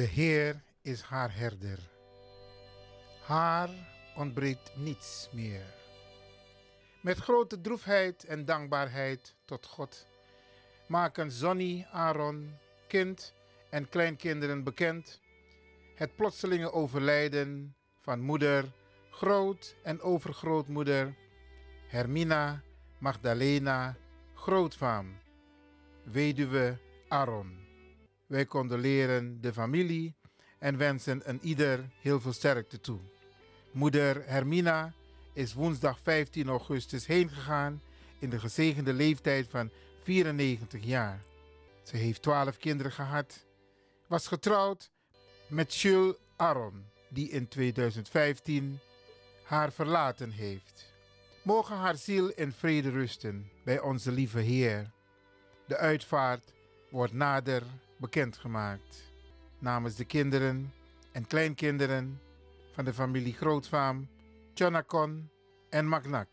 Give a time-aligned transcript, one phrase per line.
[0.00, 1.78] De Heer is haar herder.
[3.22, 3.70] Haar
[4.16, 5.74] ontbreekt niets meer.
[7.00, 10.06] Met grote droefheid en dankbaarheid tot God
[10.86, 12.56] maken Sonny, Aaron,
[12.88, 13.34] kind
[13.70, 15.20] en kleinkinderen bekend
[15.94, 18.72] het plotselinge overlijden van moeder,
[19.10, 21.14] groot- en overgrootmoeder
[21.86, 22.62] Hermina
[22.98, 23.96] Magdalena
[24.34, 25.18] Grootvaam,
[26.04, 27.69] weduwe Aaron.
[28.30, 30.14] Wij condoleren de familie
[30.58, 32.98] en wensen een ieder heel veel sterkte toe.
[33.72, 34.92] Moeder Hermina
[35.32, 37.82] is woensdag 15 augustus heengegaan
[38.18, 39.70] in de gezegende leeftijd van
[40.02, 41.22] 94 jaar.
[41.82, 43.46] Ze heeft 12 kinderen gehad,
[44.06, 44.90] was getrouwd
[45.46, 48.78] met Jules Aron, die in 2015
[49.42, 50.92] haar verlaten heeft.
[51.42, 54.90] Mogen haar ziel in vrede rusten bij onze lieve Heer.
[55.66, 56.52] De uitvaart
[56.90, 57.62] wordt nader
[58.00, 59.12] bekendgemaakt.
[59.58, 60.72] Namens de kinderen
[61.12, 62.20] en kleinkinderen
[62.74, 64.08] van de familie Grootvaam,
[64.54, 65.30] Chonacon
[65.68, 66.28] en Magnak.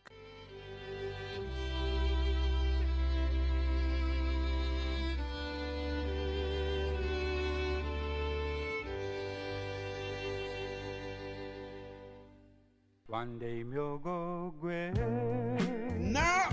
[13.07, 13.25] Na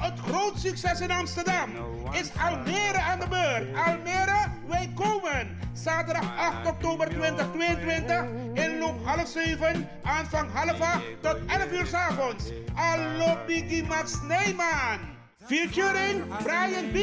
[0.05, 1.71] het groot succes in Amsterdam
[2.13, 3.77] is Almere aan de beurt.
[3.87, 5.59] Almere, wij komen.
[5.73, 12.45] Zaterdag 8 oktober 2022 inloop half 7, aanvang half 8 tot 11 uur s avonds.
[12.75, 14.99] Allo Biggie Max Nijman.
[15.47, 16.99] Featuring Brian B.,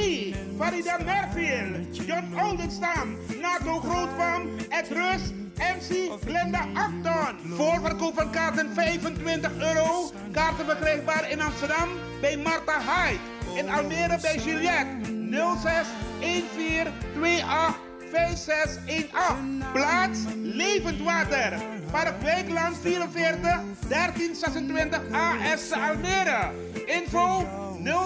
[0.57, 5.21] Farida Merfield, John Oldenstam, Nato Grootvam, Ed Rus,
[5.61, 7.55] MC Glenda Acton.
[7.55, 10.11] Voorverkoop van kaarten 25 euro.
[10.31, 11.89] Kaarten verkrijgbaar in Amsterdam
[12.21, 13.19] bij Marta Hyde.
[13.55, 14.97] In Almere bij Juliette
[15.61, 15.87] 06
[16.53, 17.79] 14 28
[18.11, 19.71] 5618.
[19.73, 21.53] Plaats Levend Water.
[21.91, 26.51] Park Wijkland 44 1326 AS Almere.
[26.85, 27.45] Info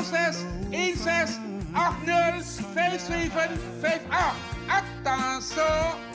[0.03, 0.37] 06
[0.69, 1.41] 16
[1.71, 4.35] 80 5758.
[4.67, 6.14] Attention.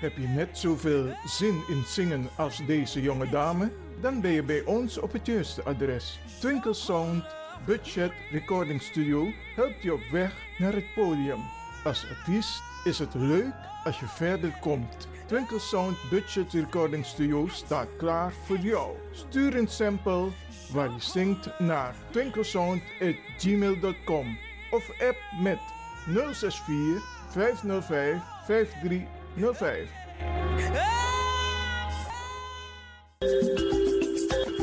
[0.00, 3.72] Heb je net zoveel zin in zingen als deze jonge dame?
[4.00, 6.18] Dan ben je bij ons op het juiste adres.
[6.40, 7.24] Twinkle Sound
[7.66, 11.40] Budget Recording Studio helpt je op weg naar het podium.
[11.84, 13.54] Als artiest is het leuk
[13.84, 15.08] als je verder komt.
[15.26, 18.96] Twinkle Sound Budget Recording Studio staat klaar voor jou.
[19.12, 20.28] Stuur een sample
[20.72, 24.38] waar je zingt naar twinklesound.gmail.com
[24.70, 25.58] of app met
[26.06, 29.88] 064 505 5305.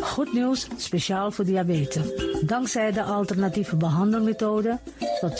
[0.02, 2.14] Goed nieuws, speciaal voor diabetes.
[2.46, 4.80] Dankzij de alternatieve behandelmethode
[5.30, 5.40] tot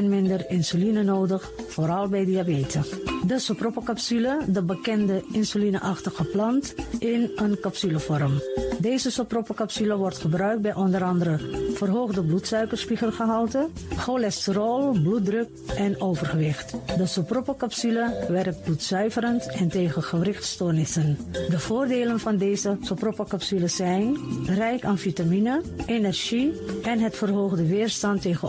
[0.00, 2.88] 40% minder insuline nodig, vooral bij diabetes.
[3.26, 8.42] De sopropocapsule, de bekende insulineachtige plant, in een capsulevorm.
[8.78, 11.38] Deze sopropocapsule wordt gebruikt bij onder andere
[11.74, 16.74] verhoogde bloedsuikerspiegelgehalte, cholesterol, bloeddruk en overgewicht.
[16.96, 21.18] De sopropocapsule werkt bloedzuiverend en tegen gewrichtstoornissen.
[21.48, 24.16] De voordelen van deze sopropocapsule zijn
[24.46, 26.52] rijk aan vitamine, energie
[26.82, 28.48] en het verhoogde weerstand tegen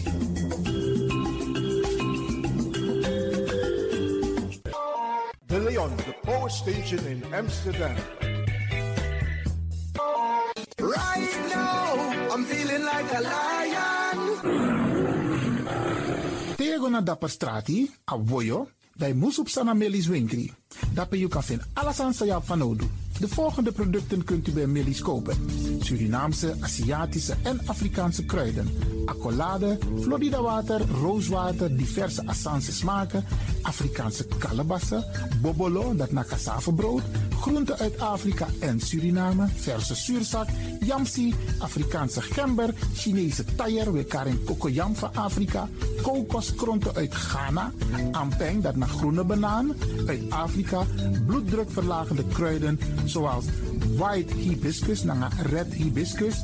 [5.51, 7.95] Power Station in Amsterdam.
[10.79, 14.17] Right now, I'm feeling like a lion.
[16.55, 20.53] Tego na dapper strati, a voyo, bij Moesop Sana Melis Winkri.
[20.93, 21.43] Dapper you kan
[21.73, 22.85] alles aan sa van Odu.
[23.19, 25.35] De volgende producten kunt u bij Millie's kopen.
[25.79, 28.69] Surinaamse, Aziatische en Afrikaanse kruiden.
[29.11, 33.25] Accolade, Florida water, rooswater, diverse Assange smaken.
[33.61, 35.05] Afrikaanse kalebassen,
[35.41, 36.25] bobolo, dat na
[36.75, 37.01] brood.
[37.41, 40.47] Groenten uit Afrika en Suriname, verse zuurzak,
[40.79, 45.69] yamsi, Afrikaanse gember, Chinese taier, we karin kokoyam van Afrika,
[46.01, 47.71] kokoskronten uit Ghana,
[48.11, 49.73] ampeng, dat naar groene banaan,
[50.07, 50.85] uit Afrika,
[51.25, 53.45] bloeddrukverlagende kruiden zoals
[53.97, 56.43] white hibiscus, naar red hibiscus,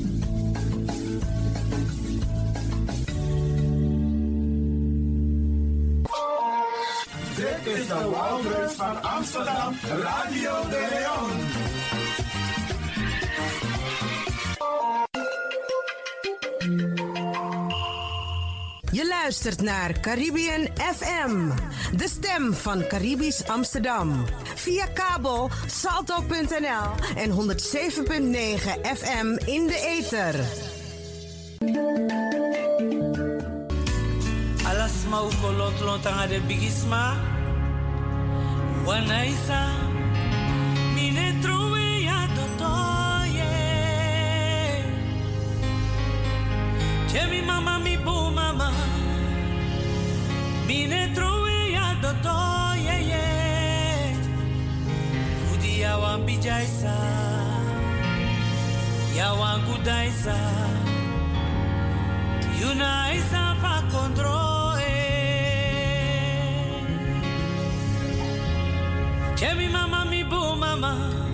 [7.81, 11.29] Is de Wouders van Amsterdam, Radio de Leon.
[18.91, 21.49] Je luistert naar Caribbean FM,
[21.97, 24.25] de stem van Caribisch Amsterdam.
[24.55, 27.37] Via kabel salto.nl en 107.9
[28.97, 30.35] FM in de ether.
[34.65, 37.39] Alas mau kolot lontanga de bigisma.
[38.87, 39.61] Wanaisa
[40.95, 43.51] mine truia totoye.
[47.11, 48.71] Chemi mama mi bu mama
[50.67, 52.97] mine truia totoye
[55.49, 56.95] Fudia wan bijaisa
[59.17, 60.35] ya wan gudaisa
[62.61, 64.50] Yunaisa fa control
[70.81, 71.25] mama.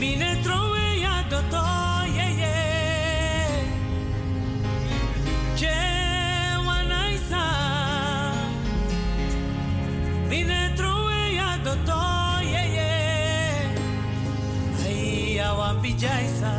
[0.00, 1.64] Mi ne trove ya doto
[2.16, 2.56] ye ye.
[5.60, 5.76] Che
[6.66, 7.44] wana isa.
[10.30, 12.00] Mi ne trove ya doto
[12.52, 12.94] ye ye.
[14.86, 16.54] Ai ya wan bijaisa.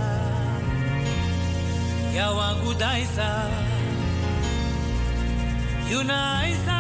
[2.18, 3.30] Ya wan gudaisa.
[5.92, 6.22] Yuna
[6.54, 6.78] isa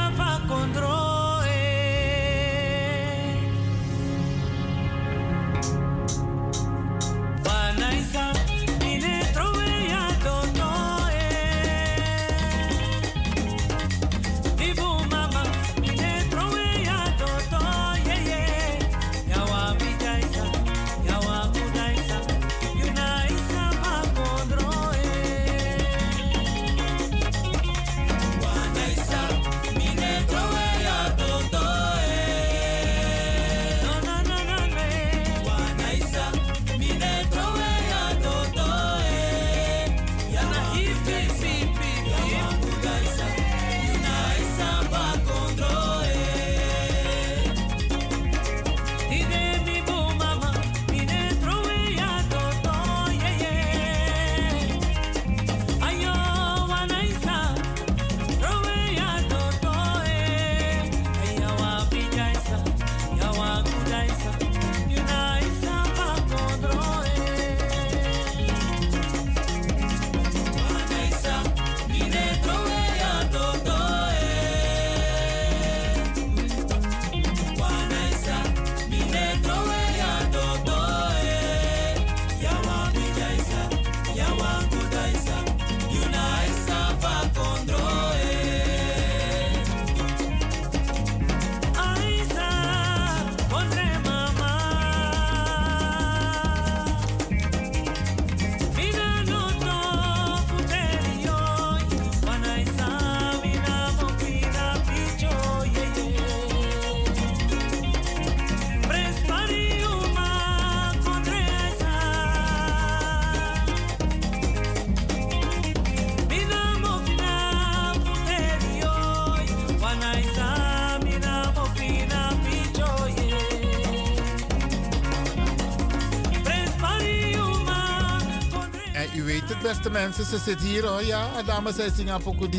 [130.17, 130.37] mensen.
[130.37, 131.03] Ze zit hier, hoor.
[131.03, 132.49] Ja, dame zei Singapore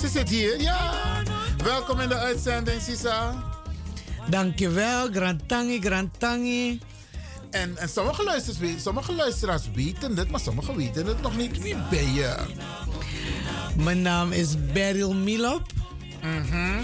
[0.00, 0.92] Ze zit hier, ja.
[1.64, 3.34] Welkom in de uitzending, Sisa.
[4.28, 6.80] Dankjewel, Grantangi, Grantangi.
[7.50, 11.62] En, en sommige, luisteraars, sommige luisteraars weten het, maar sommigen weten het nog niet.
[11.62, 12.36] Wie ben je?
[13.76, 15.62] Mijn naam is Beryl Milop.
[16.22, 16.82] Mhm.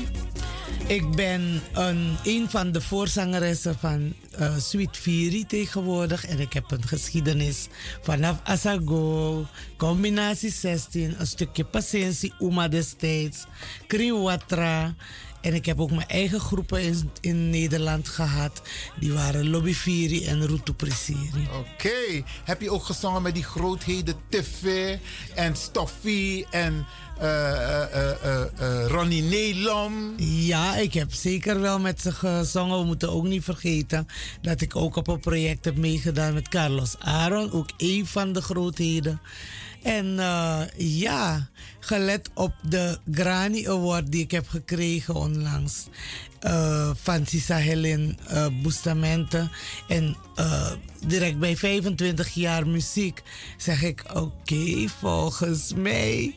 [0.92, 6.26] Ik ben een, een van de voorzangeressen van uh, Sweet Fury tegenwoordig.
[6.26, 7.68] En ik heb een geschiedenis
[8.02, 9.46] vanaf Asago,
[9.76, 13.44] combinatie 16, een stukje patiëntie, Uma destijds,
[13.86, 14.94] Kriwatra.
[15.40, 18.62] En ik heb ook mijn eigen groepen in, in Nederland gehad.
[18.98, 21.48] Die waren Lobby Firi en Rutu Prisiri.
[21.58, 22.22] Oké.
[22.44, 24.98] Heb je ook gezongen met die grootheden Tiffy
[25.34, 26.86] en Stoffie en
[28.86, 30.14] Ronnie Nelom?
[30.16, 32.78] Ja, ik heb zeker wel met ze gezongen.
[32.78, 34.06] We moeten ook niet vergeten
[34.40, 37.52] dat ik ook op een project heb meegedaan met Carlos Aaron.
[37.52, 39.20] Ook een van de grootheden.
[39.82, 41.48] En uh, ja,
[41.80, 45.86] gelet op de Granny Award die ik heb gekregen onlangs
[46.94, 48.18] van Sisa Helen.
[49.88, 50.16] En
[51.06, 53.22] direct bij 25 jaar muziek
[53.56, 56.34] zeg ik: oké, volgens mij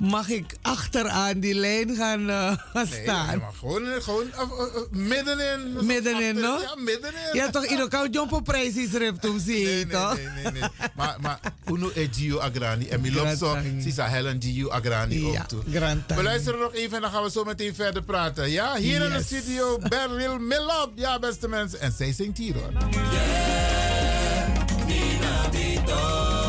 [0.00, 3.26] mag ik achteraan die lijn gaan uh, staan.
[3.26, 5.86] Nee, maar gewoon, gewoon uh, uh, middenin.
[5.86, 6.58] Middenin, no?
[6.60, 7.20] Ja, middenin.
[7.32, 10.16] Ja, toch, ieder kan jumpo prijs rip toen zie je, toch?
[10.16, 10.70] Nee, nee, nee.
[10.94, 12.88] maar, maar, uno e Gio Agrani.
[12.88, 13.44] En mi loopt
[13.82, 15.62] Sisa Helen Gio Agrani ook toe.
[16.06, 18.50] We luisteren nog even en dan gaan we zo meteen verder praten.
[18.50, 20.92] Ja, hier in de studio, Beryl Millop.
[20.94, 21.80] Ja, beste mensen.
[21.80, 22.72] En zij zingt hier hoor.
[23.12, 23.70] Yeah,
[24.86, 26.39] Nina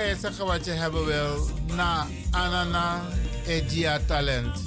[0.00, 1.50] kan je zeggen wat je hebben wil.
[1.76, 3.02] Na anana
[3.46, 4.62] edia talent.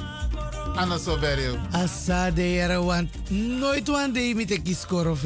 [0.76, 1.58] Anna Soberio.
[1.72, 5.18] Asa de want nooit one day met ik scoren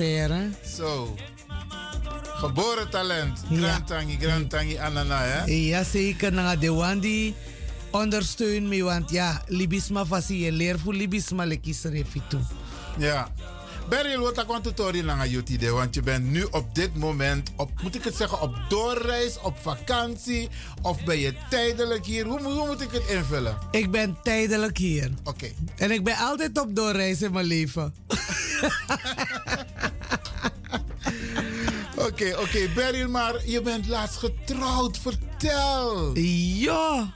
[0.75, 1.15] Zo.
[2.23, 3.43] Geboren talent.
[3.51, 5.43] Grantangi, Grantangi, Anana, hè?
[5.45, 6.33] Ja, zeker.
[6.33, 7.35] Na de one die
[7.91, 12.37] ondersteun me, want ja, Libisma fasi je leer voor Libisma lekis refitu.
[12.97, 13.27] Ja.
[13.89, 17.71] Beryl, wat ik want tutorial naar YouTube, want je bent nu op dit moment op,
[17.81, 20.49] moet ik het zeggen, op doorreis, op vakantie,
[20.81, 22.25] of ben je tijdelijk hier?
[22.25, 23.57] Hoe, hoe moet ik het invullen?
[23.71, 25.11] Ik ben tijdelijk hier.
[25.23, 25.47] Oké.
[25.77, 27.93] En ik ben altijd op doorreis in mijn leven.
[31.97, 34.97] Oké, oké, okay, Beryl, maar je bent laatst getrouwd.
[34.97, 36.11] Vertel.
[36.15, 37.13] Ja.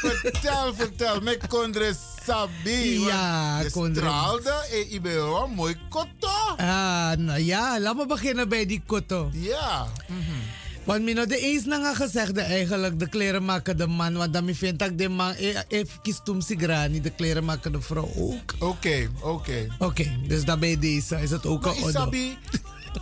[0.00, 1.20] Vertel, vertel.
[1.20, 1.94] Met Condre
[2.28, 3.00] Sabi.
[3.06, 6.28] Ja, Je trouwde en je bent een mooi koto.
[6.56, 9.30] Ah, nou ja, laten we beginnen bij die koto.
[9.32, 9.86] Ja.
[10.08, 10.42] Mm -hmm.
[10.84, 14.16] Want mino de eens na gezegd eigenlijk de kleren maken de man.
[14.16, 17.80] Want dan vind ik de man even eh, kies toen sigrani de kleren maken de
[17.80, 18.54] vrouw ook.
[18.58, 19.66] Oké, oké.
[19.78, 22.38] Oké, dus daarbij deze is het ook een Isabi,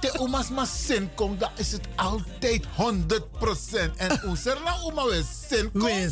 [0.01, 2.69] te umas mas sin kom, dan is het altijd 100%.
[3.97, 6.11] En userla uma we sin kom.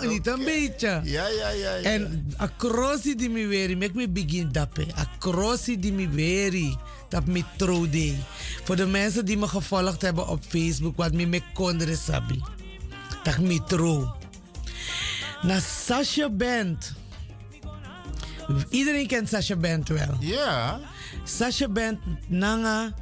[0.00, 1.00] Niet een beetje.
[1.04, 1.72] Ja, ja, ja.
[1.82, 4.86] En akrosi di mi weri, mek me begin dappen.
[4.94, 6.76] Akrosi di mi weri,
[7.08, 8.14] dat me trode.
[8.64, 12.42] Voor de mensen die me gevolgd hebben op Facebook, wat me me kondre sabi.
[13.22, 14.16] Dat me tro.
[15.42, 16.92] Na Sasha Band.
[18.70, 20.16] Iedereen kent Sasha Band wel.
[20.20, 20.80] Ja.
[21.24, 22.94] Sasha Band, nanga,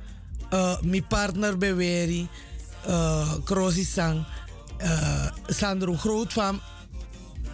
[0.52, 2.28] uh, mijn partner beweri,
[2.88, 4.24] uh, Krosi Sang,
[4.82, 6.60] uh, Sandro Grootvam,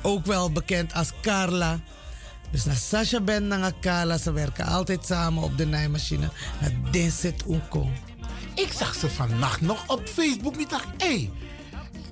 [0.02, 1.80] ook wel bekend als Carla.
[2.50, 6.28] Dus na Sasha Band, nanga Carla, ze werken altijd samen op de naaimachine.
[6.60, 7.88] Na Denset Unko.
[8.54, 10.56] Ik zag ze vannacht nog op Facebook.
[10.56, 11.30] Ik dacht, hé, hey,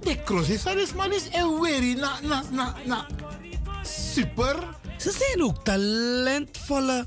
[0.01, 3.07] de Krosi Saris man is en weri na, na, na, na.
[3.83, 4.57] Super.
[4.97, 7.07] Ze zijn ook talentvolle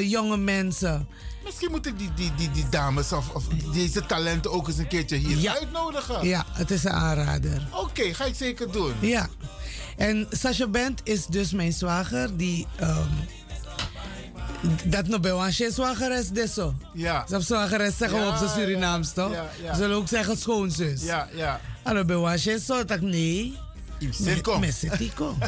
[0.00, 1.08] jonge mensen.
[1.44, 4.86] Misschien moet ik die, die, die, die dames of, of deze talenten ook eens een
[4.88, 5.54] keertje hier Ja.
[5.54, 6.26] uitnodigen.
[6.26, 7.68] Ja, het is een aanrader.
[7.72, 8.92] Oké, ga ik zeker doen.
[9.00, 9.28] Ja.
[9.96, 12.66] En Sasha Bent is dus mijn zwager die...
[12.76, 13.08] ehm,
[14.84, 15.32] dat nog bij
[16.18, 16.74] is, dit zo.
[16.94, 17.24] Ja.
[17.28, 18.50] Zelfs zwager is zeggen we Ja, op zijn.
[18.50, 19.32] Surinaams, toch?
[19.32, 19.74] Ja, ja.
[19.74, 21.02] Zullen ook zeggen schoonzus.
[21.02, 21.60] Ja, ja.
[21.82, 23.56] En dan bij ons je zo, dat ik nee.
[24.60, 25.38] Met sitcom.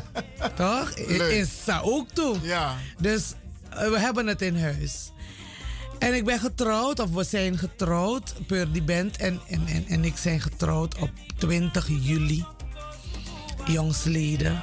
[0.55, 0.91] toch?
[0.91, 2.37] Is ze ook toe.
[2.43, 2.75] Ja.
[2.99, 3.39] Dus eh,
[3.71, 5.13] we hebben het in huis.
[5.99, 9.17] En ik ben getrouwd, of we zijn getrouwd, per die band.
[9.17, 12.45] En, en, en, en ik zijn getrouwd op 20 juli,
[13.67, 14.63] jongsleden.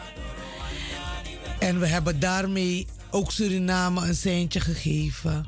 [1.59, 5.45] En we hebben daarmee ook Suriname een seintje gegeven.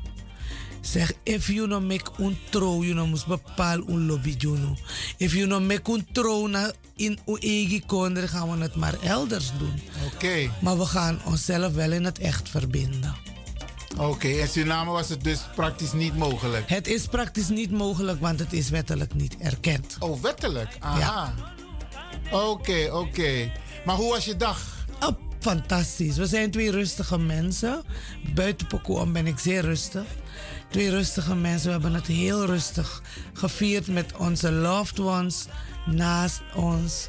[0.80, 4.76] Zeg, if you no make un trouw, you no moest bepaal un lobby juno.
[5.16, 8.94] If you no make un trouw na in uw eigen konder, gaan we het maar
[9.02, 9.80] elders doen.
[10.14, 10.50] Oké.
[10.60, 13.29] Maar we gaan onszelf wel in het echt verbinden.
[13.98, 16.68] Oké, in Suriname was het dus praktisch niet mogelijk.
[16.68, 19.96] Het is praktisch niet mogelijk, want het is wettelijk niet erkend.
[19.98, 20.76] Oh, wettelijk?
[20.78, 21.34] Aha.
[22.30, 23.52] Oké, oké.
[23.84, 24.86] Maar hoe was je dag?
[25.00, 26.16] Oh, fantastisch.
[26.16, 27.82] We zijn twee rustige mensen.
[28.34, 30.04] Buiten Pokoe ben ik zeer rustig.
[30.70, 31.66] Twee rustige mensen.
[31.66, 35.46] We hebben het heel rustig gevierd met onze loved ones
[35.86, 37.08] naast ons.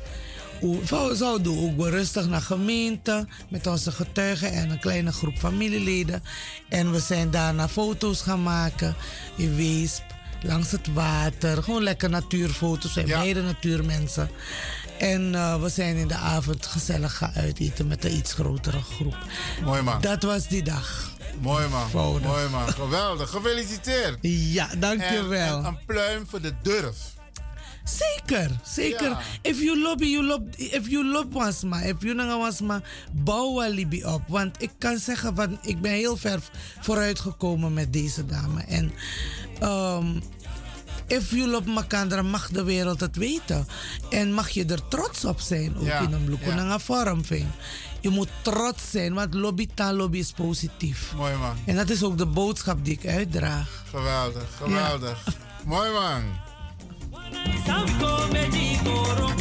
[0.61, 6.23] We ook weer rustig naar gemeente met onze getuigen en een kleine groep familieleden.
[6.69, 8.95] En we zijn daarna foto's gaan maken
[9.37, 10.03] in Weesp,
[10.41, 11.63] langs het water.
[11.63, 12.93] Gewoon lekker natuurfoto's.
[12.93, 14.29] We zijn beide natuurmensen.
[14.97, 19.17] En eh, we zijn in de avond gezellig gaan uiteten met een iets grotere groep.
[19.63, 20.01] Mooi man.
[20.01, 21.11] Dat was die dag.
[21.39, 21.89] Mooi man.
[22.21, 22.73] Mooi man.
[22.73, 23.29] Geweldig.
[23.29, 24.17] Gefeliciteerd.
[24.21, 25.57] Ja, dankjewel.
[25.57, 27.19] En, en een pluim voor de durf.
[27.83, 29.09] Zeker, zeker.
[29.09, 29.19] Ja.
[29.41, 32.81] If you lobby, you lob, if you lob was maar, if you nanga was maar,
[33.11, 34.21] bouw wel libi op.
[34.27, 36.39] Want ik kan zeggen, van, ik ben heel ver
[36.79, 38.63] vooruitgekomen met deze dame.
[38.67, 38.91] En
[39.59, 40.19] ehm
[41.11, 43.67] if you lob makandra, mag de wereld het weten.
[44.09, 46.55] En mag je er trots op zijn, ook Ja, in een bloeko ja.
[46.55, 47.49] nanga vorm vind.
[47.99, 51.13] Je moet trots zijn, want lobby ta lobby is positief.
[51.15, 51.55] Mooi man.
[51.65, 53.83] En dat is ook de boodschap die ik uitdraag.
[53.89, 55.23] Geweldig, geweldig.
[55.65, 56.23] Mooi man.
[57.65, 59.40] santo méjì kòrò.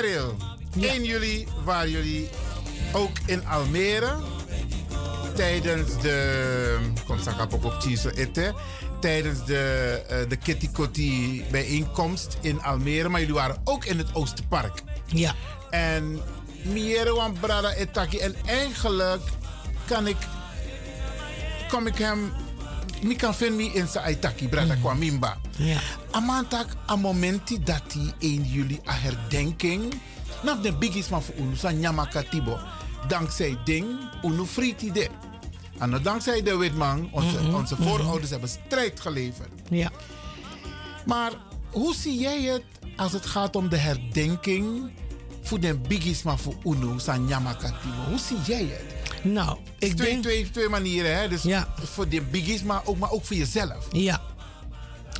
[0.00, 0.36] Beryl,
[0.80, 2.28] 1 juli waren jullie
[2.92, 4.16] ook in Almere
[5.34, 6.78] tijdens de.
[7.06, 7.18] Kom
[7.64, 7.82] op
[8.14, 8.54] eten.
[9.00, 13.08] Tijdens de, eh, de Kitty Kotti bijeenkomst in Almere.
[13.08, 14.82] Maar jullie waren ook in het Oosterpark.
[15.06, 15.34] Ja.
[15.70, 16.20] En
[16.62, 18.18] Miere wan Brada Etaki.
[18.18, 19.22] En eigenlijk
[19.86, 20.16] kan ik.
[21.68, 22.32] Kom ik hem.
[23.08, 25.36] Ik kan vinden me in zijn Aitaki, Brada Kwamimba.
[25.56, 25.78] Ja.
[26.10, 29.92] Amantak, a momenti dat die 1 juli a herdenking.
[30.42, 32.58] Naf de bigis man voor unu, sa nyamakatibo.
[33.08, 33.86] Dankzij ding,
[34.22, 35.08] unu friti de.
[35.78, 37.82] En dankzij de witman, onze, Mhm, onze mhm.
[37.82, 39.50] voorouders hebben strijd geleverd.
[39.70, 39.90] Ja.
[41.06, 41.32] Maar
[41.70, 42.64] hoe zie jij het
[42.96, 44.90] als het gaat om de herdenking
[45.44, 48.02] voor de bigis man voor unu, sa nyamakatibo?
[48.08, 49.22] Hoe zie jij het?
[49.24, 50.22] Nou, ik twee, denk...
[50.22, 51.28] twee, twee manieren, hè?
[51.28, 51.42] Dus
[51.76, 53.88] voor de biggies, maar ook, maar ook voor jezelf.
[53.92, 54.22] Ja.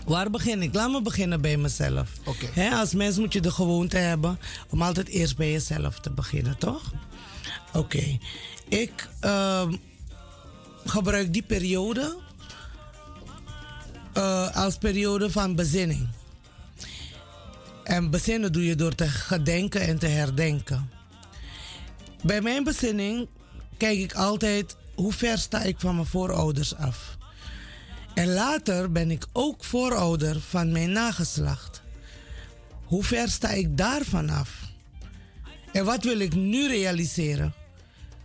[0.06, 0.74] Waar begin ik?
[0.74, 2.10] Laat me beginnen bij mezelf.
[2.24, 2.70] Oké.
[2.70, 6.92] Als mens moet je de gewoonte hebben om altijd eerst bij jezelf te beginnen, toch?
[7.72, 8.18] Oké.
[8.68, 9.72] Ik ehm,
[10.84, 12.16] gebruik die periode
[14.12, 16.08] eh, als periode van bezinning.
[17.84, 20.90] En bezinnen doe je door te gedenken en te herdenken.
[22.22, 23.28] Bij mijn bezinning
[23.76, 27.16] kijk ik altijd hoe ver sta ik van mijn voorouders af.
[28.14, 31.82] En later ben ik ook voorouder van mijn nageslacht.
[32.84, 34.60] Hoe ver sta ik daarvan af?
[35.72, 37.54] En wat wil ik nu realiseren?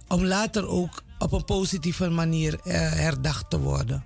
[0.07, 4.03] Om later ook op een positieve manier eh, herdacht te worden.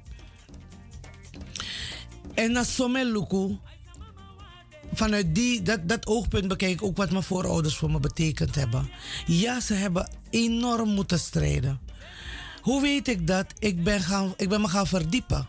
[2.33, 3.57] En na Someluku,
[4.97, 8.89] vanuit die, dat, dat oogpunt bekijk ik ook wat mijn voorouders voor me betekend hebben.
[9.25, 11.79] Ja, ze hebben enorm moeten strijden.
[12.61, 13.45] Hoe weet ik dat?
[13.59, 15.47] Ik ben, gaan, ik ben me gaan verdiepen.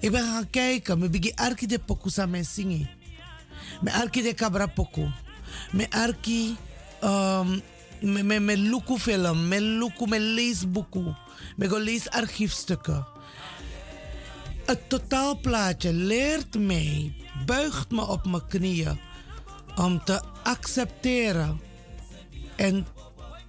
[0.00, 0.98] Ik ben gaan kijken.
[0.98, 2.88] Me bigi arki de poku sa men singi.
[3.80, 5.08] Me arki de cabra poku.
[5.72, 6.56] Me arki
[7.04, 7.60] um,
[8.00, 9.48] me, me, me luku film.
[9.48, 11.14] Me luku me.
[11.56, 13.06] Me lees archiefstukken.
[14.70, 17.12] Het totaalplaatje leert mij,
[17.50, 19.00] buigt me op mijn knieën
[19.76, 21.60] om te accepteren
[22.56, 22.86] en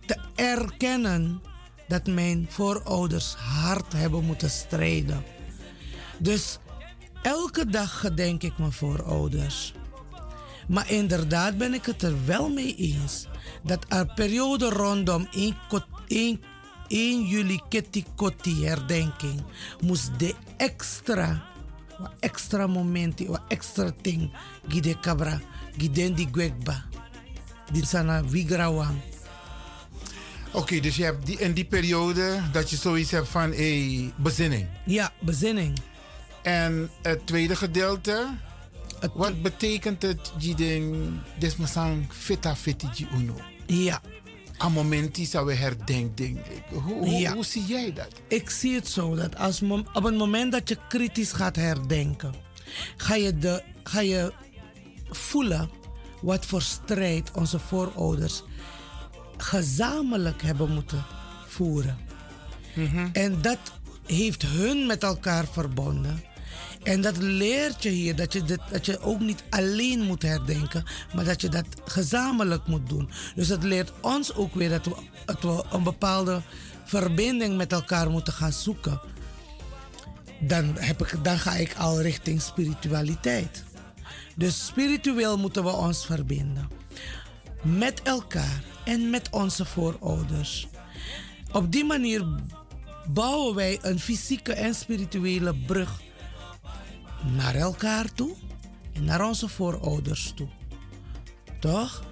[0.06, 1.42] te erkennen
[1.88, 5.24] dat mijn voorouders hard hebben moeten strijden.
[6.18, 6.58] Dus
[7.22, 9.74] elke dag gedenk ik mijn voorouders.
[10.68, 13.28] Maar inderdaad ben ik het er wel mee eens
[13.64, 15.56] dat er periode rondom 1,
[16.08, 16.42] 1,
[16.88, 19.44] 1 juli Kitty Kotti herdenking
[19.82, 21.51] moest de extra,
[22.02, 24.32] wat extra momenti, wat extra ding,
[24.68, 25.40] gide kabra,
[25.78, 26.84] giden di gwekba,
[27.72, 29.00] di sana wigrawang.
[30.52, 34.68] Oké, dus je hebt die, in die periode dat je zoiets hebt van hey, bezinning.
[34.86, 35.78] Ja, bezinning.
[36.42, 38.28] En het tweede gedeelte,
[39.02, 41.10] Het wat betekent het, Jiding,
[41.40, 43.36] desmasang fita fiti uno?
[43.66, 44.02] Ja,
[44.62, 46.38] Aan momenten zou we herdenken.
[46.70, 47.34] Hoe, hoe, Ja.
[47.34, 48.08] hoe zie jij dat?
[48.28, 49.62] ik zie het zo dat als
[49.94, 52.34] op het moment dat je kritisch gaat herdenken,
[52.98, 54.34] ga je, de, ga je
[55.10, 55.70] voelen
[56.22, 58.44] wat voor strijd onze voorouders
[59.38, 61.06] gezamenlijk hebben moeten
[61.48, 61.98] voeren.
[63.14, 63.60] En dat
[64.06, 66.24] heeft hun met elkaar verbonden.
[66.84, 71.26] En dat leert je hier, dat je, dat je ook niet alleen moet herdenken, maar
[71.26, 73.10] dat je dat gezamenlijk moet doen.
[73.36, 76.42] Dus dat leert ons ook weer dat we, dat we een bepaalde
[76.86, 79.02] verbinding met elkaar moeten gaan zoeken.
[80.40, 83.64] Dan, heb ik, dan ga ik al richting spiritualiteit.
[84.36, 86.70] Dus spiritueel moeten we ons verbinden.
[87.62, 90.68] Met elkaar en met onze voorouders.
[91.52, 92.26] Op die manier
[93.10, 96.02] bouwen wij een fysieke en spirituele brug
[97.24, 98.36] naar elkaar toe
[98.94, 100.48] en naar onze voorouders toe.
[101.60, 102.04] Toch?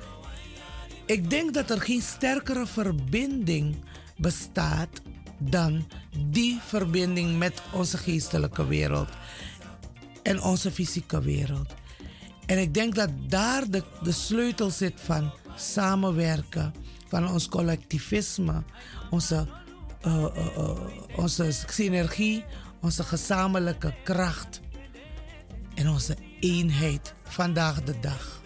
[1.06, 3.76] Ik denk dat er geen sterkere verbinding
[4.18, 5.02] bestaat
[5.38, 9.10] dan die verbinding met onze geestelijke wereld
[10.24, 11.74] en onze fysieke wereld.
[12.46, 16.74] En ik denk dat daar de, de sleutel zit van samenwerken,
[17.08, 18.64] van ons collectivisme,
[19.10, 19.48] onze,
[20.02, 20.70] eh, eh, eh,
[21.16, 22.44] onze synergie,
[22.82, 24.62] onze gezamenlijke kracht
[25.80, 28.42] en onze eenheid vandaag de dag.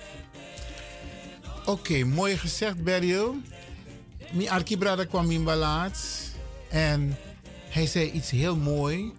[1.65, 3.35] Oké, mooi gezegd, Beryl.
[4.31, 5.99] Mijn archibrada kwam in balaat
[6.69, 7.17] en
[7.69, 9.11] hij zei iets heel mooi.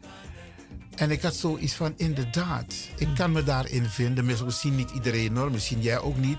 [0.94, 4.24] En ik had zoiets van, inderdaad, ik kan me daarin vinden.
[4.24, 6.38] Misschien niet iedereen hoor, misschien jij ook niet.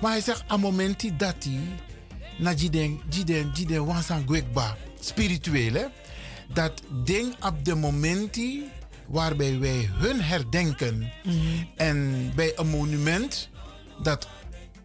[0.00, 1.60] Maar hij zegt, aan momenti dat hij,
[2.38, 5.84] na jiden, jiden, jiden, wansan gwekba, spiritueel hè.
[6.52, 8.64] Dat ding op de momenti
[9.08, 11.12] waarbij wij hun herdenken.
[11.76, 13.48] En bij een monument
[14.02, 14.28] dat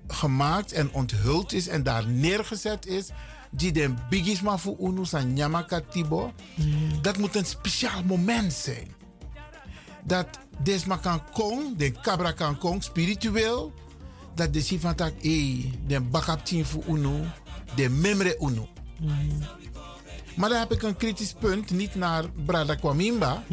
[0.07, 3.09] gemaakt en onthuld is en daar neergezet is.
[3.51, 6.33] Die den bigisma voor unu san nyamaka tibo.
[7.01, 8.88] Dat moet een speciaal moment zijn.
[10.03, 10.27] Dat
[10.63, 13.73] desma kan kong, den cabra kan kong, spiritueel.
[14.36, 17.23] Dat de si van tak, eh, den bakap tien voor unu,
[17.75, 18.67] de memre unu.
[20.36, 23.43] Maar dan heb ik een kritisch punt, niet naar Brada Kwamimba,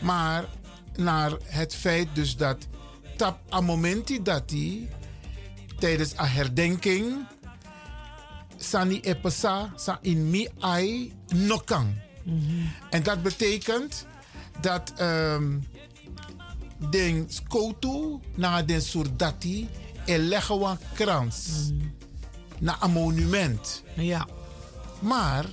[0.00, 0.44] maar
[0.96, 2.66] naar het feit dus dat
[3.16, 4.88] tap a momenti dat hij
[5.78, 7.26] tijdens een herdenking
[8.56, 11.94] sani epesa sa in mi ai nokang.
[12.90, 14.06] En dat betekent
[14.60, 15.66] dat um,
[16.90, 19.68] den skotu na den surdati
[20.04, 21.70] e leggen krans
[22.58, 23.82] na een monument.
[23.94, 24.26] Ja.
[25.00, 25.44] Maar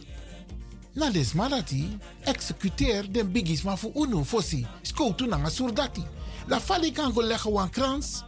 [0.93, 6.03] na des malati executeer den bigis maar voor unu fossi skotu na een surdati.
[6.47, 8.23] La fali kan go leggen een krans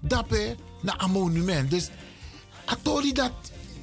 [0.00, 1.70] dape na een monument.
[1.70, 1.88] Dus
[2.64, 3.32] atori dat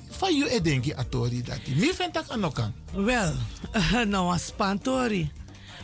[0.09, 1.67] van je e denki atori dat.
[1.67, 2.73] Mi vind ik anokan.
[2.93, 3.33] Wel,
[4.07, 5.31] nou een spantori.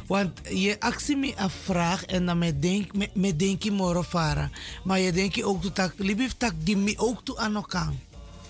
[0.08, 4.50] Want je actie me een vraag en dan me denk me, me denk je morofara.
[4.84, 7.94] Maar je denk je ook dat libief tak die me ook toe elkaar.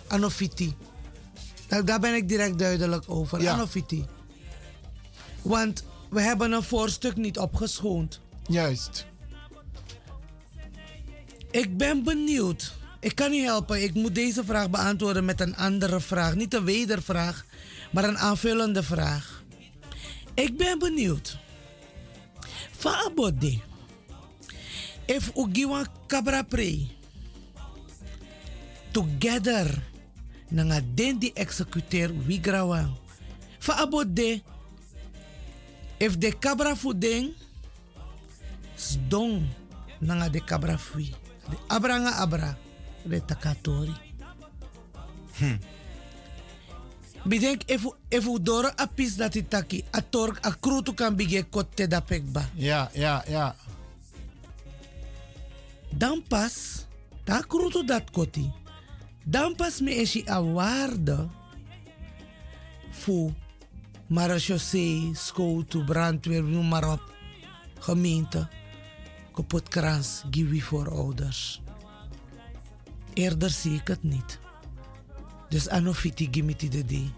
[0.07, 0.75] Anofiti.
[1.67, 3.41] Daar, daar ben ik direct duidelijk over.
[3.41, 3.53] Ja.
[3.53, 4.05] Anofiti.
[5.41, 8.19] Want we hebben een voorstuk niet opgeschoond.
[8.47, 9.05] Juist.
[11.51, 12.73] Ik ben benieuwd.
[12.99, 13.83] Ik kan niet helpen.
[13.83, 16.35] Ik moet deze vraag beantwoorden met een andere vraag.
[16.35, 17.45] Niet een wedervraag,
[17.91, 19.43] maar een aanvullende vraag.
[20.33, 21.37] Ik ben benieuwd.
[22.77, 23.59] Faabode.
[25.05, 26.87] If ugiwa kabra pre.
[28.91, 29.83] Together.
[30.55, 32.87] Nanga den die executeer wigrawa.
[33.59, 34.39] Faabode.
[35.99, 37.33] If de kabra fudeng.
[38.75, 39.43] Sdong.
[39.99, 41.11] Nanga de kabra fui.
[41.49, 42.55] De abra nga abra.
[43.03, 43.95] De takatori.
[45.35, 45.59] Hm.
[47.25, 51.15] Bidenk if if u doro a pis dat i taki a tork a krutu kan
[51.15, 52.47] bige kotte da pekba.
[52.55, 53.55] Ja, ja, ja.
[55.91, 56.85] Dan pas,
[57.23, 58.63] ta krutu dat koti.
[59.25, 61.27] Dan pas me eshi a waarde
[62.91, 63.33] fu
[64.07, 67.01] marechaussee, school, brandweer, noem maar op.
[67.79, 68.47] Gemeente,
[69.33, 71.61] kapotkrans, giwi voor ouders.
[73.13, 74.39] Eerder zie ik het niet.
[75.49, 77.11] Dus anofiti gimiti de di.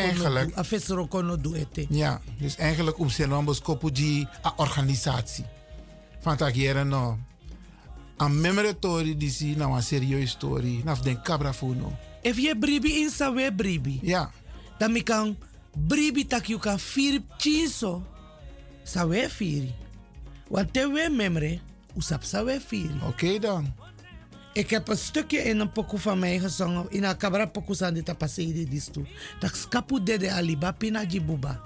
[0.00, 1.86] eigenlijk- Afesroko no do ete.
[1.88, 3.30] Ja, dus eigenlijk om zijn
[3.62, 5.44] kopuji a organisatie.
[6.20, 7.18] Van tak jere no.
[8.16, 10.80] A memoratori die si na een serieus story.
[10.84, 11.92] Naf den cabra funo.
[12.22, 13.98] If je bribi in sa we bribi.
[14.02, 14.30] Ja.
[14.78, 15.36] Dan mi kan
[15.76, 18.02] bribi tak you kan firi chinso.
[18.84, 19.74] Sa we firi.
[20.48, 21.60] Want te we memre,
[21.94, 23.00] usap sa we firi.
[23.06, 23.74] Oké dan.
[24.52, 26.86] Ik heb een stukje in een pokoe van mij gezongen.
[26.88, 29.04] In een cabra pokoe san dit apasedi dis toe.
[29.40, 31.60] Dat skapu dede aliba pina jibuba.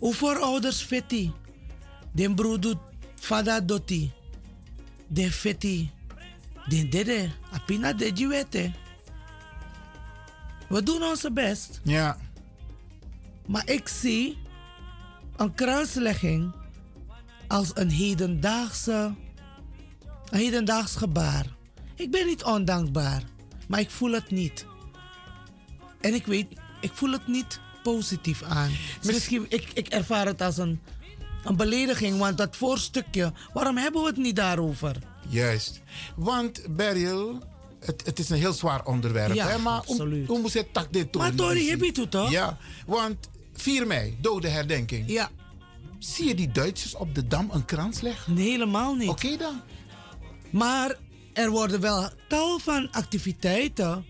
[0.00, 1.32] Voor ouders feti.
[2.12, 2.76] Den broeder
[3.14, 4.12] fada doti.
[5.06, 5.90] Den feti.
[6.68, 7.30] Den dede.
[7.52, 8.72] Apina de jiwete.
[10.68, 11.80] We doen onze best.
[11.82, 12.16] Ja.
[13.46, 14.38] Maar ik zie
[15.36, 16.52] een kranslegging
[17.48, 19.14] als een hedendaagse,
[20.30, 21.46] een hedendaags gebaar.
[21.94, 23.22] Ik ben niet ondankbaar,
[23.68, 24.66] maar ik voel het niet.
[26.00, 26.46] En ik weet,
[26.80, 28.70] ik voel het niet positief aan.
[29.02, 30.80] Misschien, ik, ik ervaar het als een,
[31.46, 34.96] een belediging, want dat voorstukje, waarom hebben we het niet daarover?
[35.28, 35.80] Juist.
[36.16, 37.38] Want Beryl,
[37.80, 39.34] het, het is een heel zwaar onderwerp.
[39.34, 39.58] Ja, hè?
[39.58, 40.26] Maar absoluut.
[40.26, 41.22] hoe moet je tak dit doen?
[41.22, 42.30] Maar Tori, heb je het toch?
[42.30, 45.10] Ja, want 4 mei, dode herdenking.
[45.10, 45.30] Ja.
[45.98, 48.34] Zie je die Duitsers op de Dam een krans leggen?
[48.34, 49.08] Nee, helemaal niet.
[49.08, 49.60] Oké dan.
[50.50, 50.98] Maar
[51.32, 54.04] er worden wel tal van activiteiten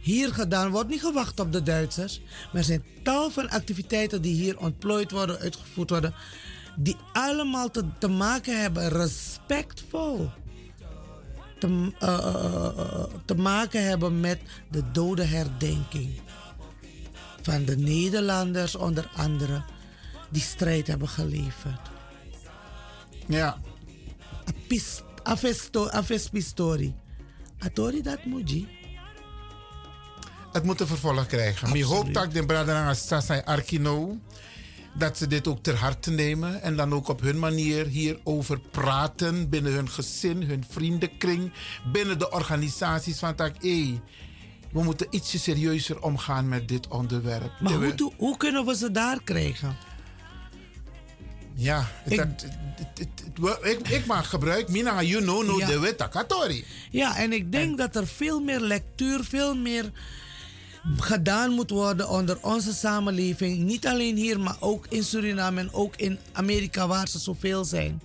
[0.00, 0.70] hier gedaan.
[0.70, 2.20] wordt niet gewacht op de Duitsers.
[2.20, 6.14] Maar er zijn tal van activiteiten die hier ontplooid worden, uitgevoerd worden.
[6.76, 10.30] Die allemaal te, te maken hebben, respectvol.
[11.58, 16.20] Te, eh, eh, eh, te maken hebben met de dodenherdenking.
[17.42, 19.62] Van de Nederlanders onder andere
[20.28, 21.80] die strijd hebben geleverd.
[23.26, 23.58] Ja.
[25.92, 26.94] Afespistori.
[27.58, 28.68] Atori dat muji.
[30.52, 31.74] Het moet een vervolg krijgen.
[31.74, 34.18] Ik hoop dat de Braderang Sasai Arkino
[34.98, 39.48] dat ze dit ook ter harte nemen en dan ook op hun manier hierover praten
[39.48, 41.52] binnen hun gezin, hun vriendenkring,
[41.92, 44.00] binnen de organisaties van tak hey,
[44.72, 47.52] we moeten ietsje serieuzer omgaan met dit onderwerp.
[47.60, 49.76] Maar we- hoe, kunnen we ze daar krijgen?
[51.54, 52.56] Ja, Ik- dat, het-
[52.98, 55.66] het- het- we- ik, ik maak gebruik, mina you know no Ja.
[55.66, 56.64] de wet akatori.
[56.90, 59.90] Ja, en ik denk dat er veel meer lectuur, veel meer
[60.96, 63.58] gedaan moet worden onder onze samenleving.
[63.58, 68.00] Niet alleen hier, maar ook in Suriname en ook in Amerika waar ze zoveel zijn.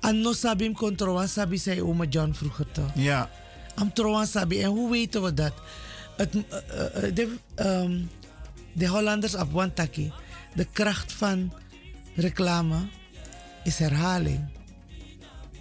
[0.00, 2.90] Anno sabim kontroan sabi zei oma John vroeger toch.
[2.94, 3.30] Ja.
[3.74, 4.62] Am troan sabi.
[4.62, 5.52] En hoe weten we dat?
[6.16, 8.02] Het, eh, eh, eh, de, ehm,
[8.72, 10.12] de Hollanders op Wantaki.
[10.54, 11.52] De kracht van
[12.14, 12.88] reclame
[13.64, 14.48] is herhaling.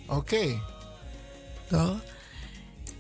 [0.08, 0.62] Oké.
[1.70, 1.98] Toch?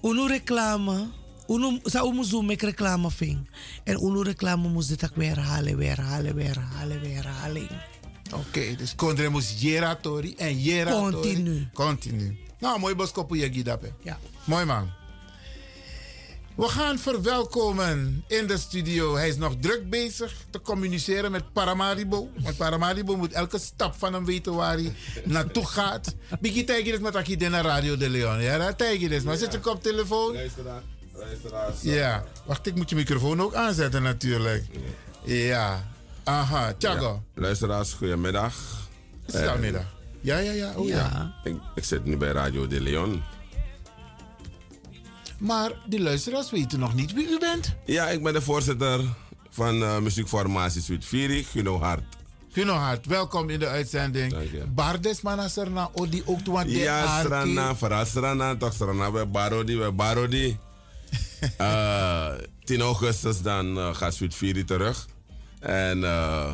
[0.01, 1.07] Unu reclame,
[1.47, 3.49] unu, sa umu zoom ik reclame ving.
[3.83, 7.69] En unu reclame moest dit ook weer herhalen, weer herhalen, weer herhalen, weer herhaling.
[8.33, 11.11] Oké, dus kondre moest jera tori en jera tori.
[11.11, 11.67] Continu.
[11.73, 12.37] Continu.
[12.59, 13.91] Nou, mooi boskopu je gidape.
[14.01, 14.19] Ja.
[14.43, 14.89] Mooi man.
[16.55, 19.15] We gaan verwelkomen in de studio.
[19.15, 22.29] Hij is nog druk bezig te communiceren met Paramaribo.
[22.41, 26.15] Want Paramaribo moet elke stap van hem weten waar hij naartoe gaat.
[26.39, 28.41] Biggie Tijgers met Aki de Radio de Leon.
[28.41, 29.23] Ja, Tijgers.
[29.23, 30.33] Maar zit je koptelefoon?
[30.33, 30.81] Luisteraar,
[31.81, 32.23] Ja.
[32.45, 34.63] Wacht, ik moet je microfoon ook aanzetten natuurlijk.
[35.23, 35.83] Ja.
[36.23, 37.23] Aha, Thiago.
[37.35, 38.53] Ja, luisteraars, goedemiddag.
[39.25, 39.85] Het is middag.
[40.21, 40.73] Ja, ja, ja.
[40.75, 41.33] Oh, ja.
[41.43, 43.23] Ik, ik zit nu bij Radio de Leon.
[45.37, 47.75] Maar die luisteraars weten nog niet wie u bent.
[47.85, 48.99] Ja, ik ben de voorzitter
[49.49, 52.03] van uh, muziekformatie Sweet Viri, Guno Hart.
[52.51, 54.31] Guno Hart, welkom in de uitzending.
[54.31, 54.63] Dank je.
[54.67, 60.57] Bardes Manasarna, Odi ook toe Ja, Strana, vooral Strana, toch Strana, we Barodi, we Barodi.
[61.61, 62.31] Uh,
[62.63, 65.07] 10 augustus dan uh, gaat Sweet terug.
[65.59, 66.53] En uh,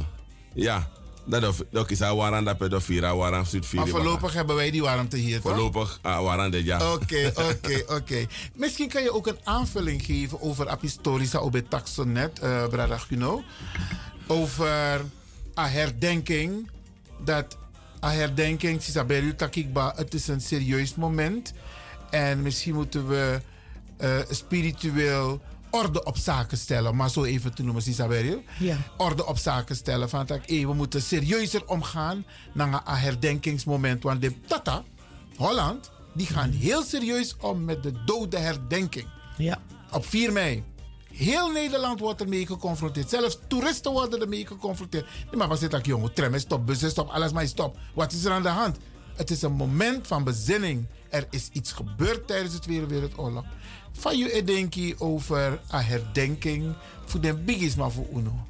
[0.54, 0.90] ja,
[1.26, 3.74] dat is al warm dat we vira warm Sweet.
[3.74, 5.52] Maar voorlopig hebben wij die warmte hier, toch?
[5.52, 6.94] Voorlopig uh, warm dit jaar.
[6.94, 8.26] Oké, oké, oké.
[8.56, 13.44] Misschien kan je ook een aanvulling geven over Apistorische Obetaxonet, uh, Brada Guno.
[14.28, 15.02] Over
[15.58, 16.70] a herdenking.
[17.24, 17.58] Dat
[18.04, 18.82] a herdenking,
[19.36, 21.54] Takikba, het is een serieus moment.
[22.10, 23.42] En misschien moeten we
[24.02, 28.44] uh, spiritueel orde op zaken stellen, maar zo even te noemen, Isabel.
[28.60, 28.78] Ja.
[28.98, 30.10] Orde op zaken stellen.
[30.10, 34.04] Van dat hey, we moeten serieuzer omgaan naar een herdenkingsmoment.
[34.04, 34.84] Want de Tata,
[35.36, 39.08] Holland, die gaan heel serieus om met de dode herdenking.
[39.38, 39.62] Ja.
[39.92, 40.64] Op 4 mei.
[41.14, 43.10] Heel Nederland wordt ermee geconfronteerd.
[43.10, 45.06] Zelfs toeristen worden ermee geconfronteerd.
[45.26, 46.14] Nee, maar wat zit dat, jongen?
[46.14, 47.78] Trammen stop, bussen stop, alles maar stop.
[47.94, 48.78] Wat is er aan de hand?
[49.16, 50.88] Het is een moment van bezinning.
[51.10, 53.46] Er is iets gebeurd tijdens de Tweede Wereldoorlog.
[53.92, 56.74] Van je denken over een herdenking
[57.06, 58.48] voor de biggies maar voor UNO?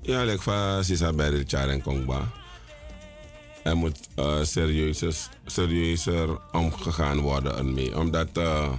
[0.00, 2.30] Ja, like van Sisa Berry en Kongba.
[3.62, 7.98] Er moet uh, serieuzer, serieuzer omgegaan worden ermee.
[7.98, 8.72] Omdat uh,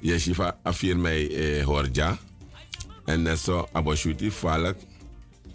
[0.00, 2.18] je shiva afir mij eh, hoort ja.
[3.04, 4.76] En net zo aboshuti valk.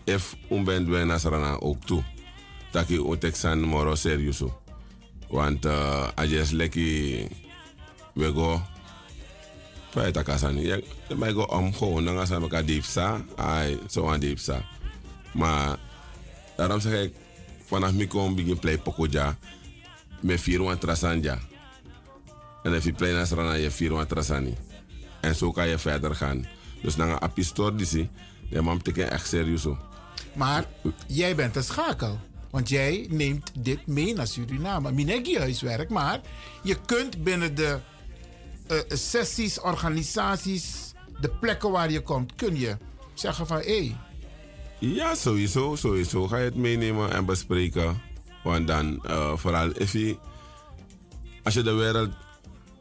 [0.04, 2.04] If unben dwen nasarana ook toe.
[2.71, 4.43] Dat je ook teksan moro serieus.
[5.28, 6.82] Want uh, als je lekker
[8.13, 8.62] we go
[9.89, 10.65] Fai ta kasani.
[10.65, 10.80] Ya,
[11.17, 13.21] mij go om gewoon dan gaan we elkaar diep sa.
[13.36, 14.62] Ai, zo aan diep sa.
[15.32, 15.78] Maar
[16.56, 17.13] daarom zeg ik
[17.65, 19.38] vanaf mi kom begin play pokoja
[20.19, 21.39] me vier wan trasanja.
[22.63, 24.56] En als je play nasrana je vier wan trasani.
[25.21, 26.45] En zo kan je verder gaan.
[26.82, 28.10] Dus dan een apistor die
[28.49, 29.67] de man betekent echt serieus.
[30.34, 30.65] Maar
[31.08, 32.19] jij bent een schakel.
[32.49, 34.91] Want jij neemt dit mee naar Suriname.
[34.91, 36.21] Minegi huiswerk, maar
[36.63, 37.80] je kunt binnen de
[38.70, 42.78] uh, sessies, organisaties, de plekken waar je komt, kun je
[43.14, 43.64] zeggen van hé.
[43.64, 43.98] Hey.
[44.80, 46.28] Ja, sowieso, sowieso.
[46.28, 48.02] Ga je het meenemen en bespreken.
[48.44, 49.72] Want dan, uh, vooral
[51.44, 52.10] als je de wereld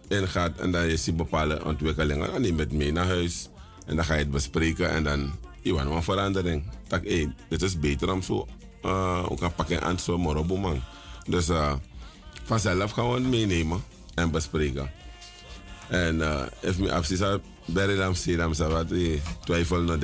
[0.09, 3.49] ingaat en dan je ziet bepaalde ontwikkelingen, dan neem het mee naar huis.
[3.87, 6.71] En dan ga je het bespreken en dan je een verandering.
[6.87, 8.47] Dat hey, is beter om zo
[8.85, 10.83] uh, ook een pakken aan zo'n moroboman.
[11.27, 11.49] Dus
[12.45, 13.83] vanzelf gaan we het meenemen
[14.15, 14.91] en bespreken.
[15.89, 16.21] En
[16.61, 18.85] if me absis a bere lam si lam sa
[19.45, 19.99] twijfel no.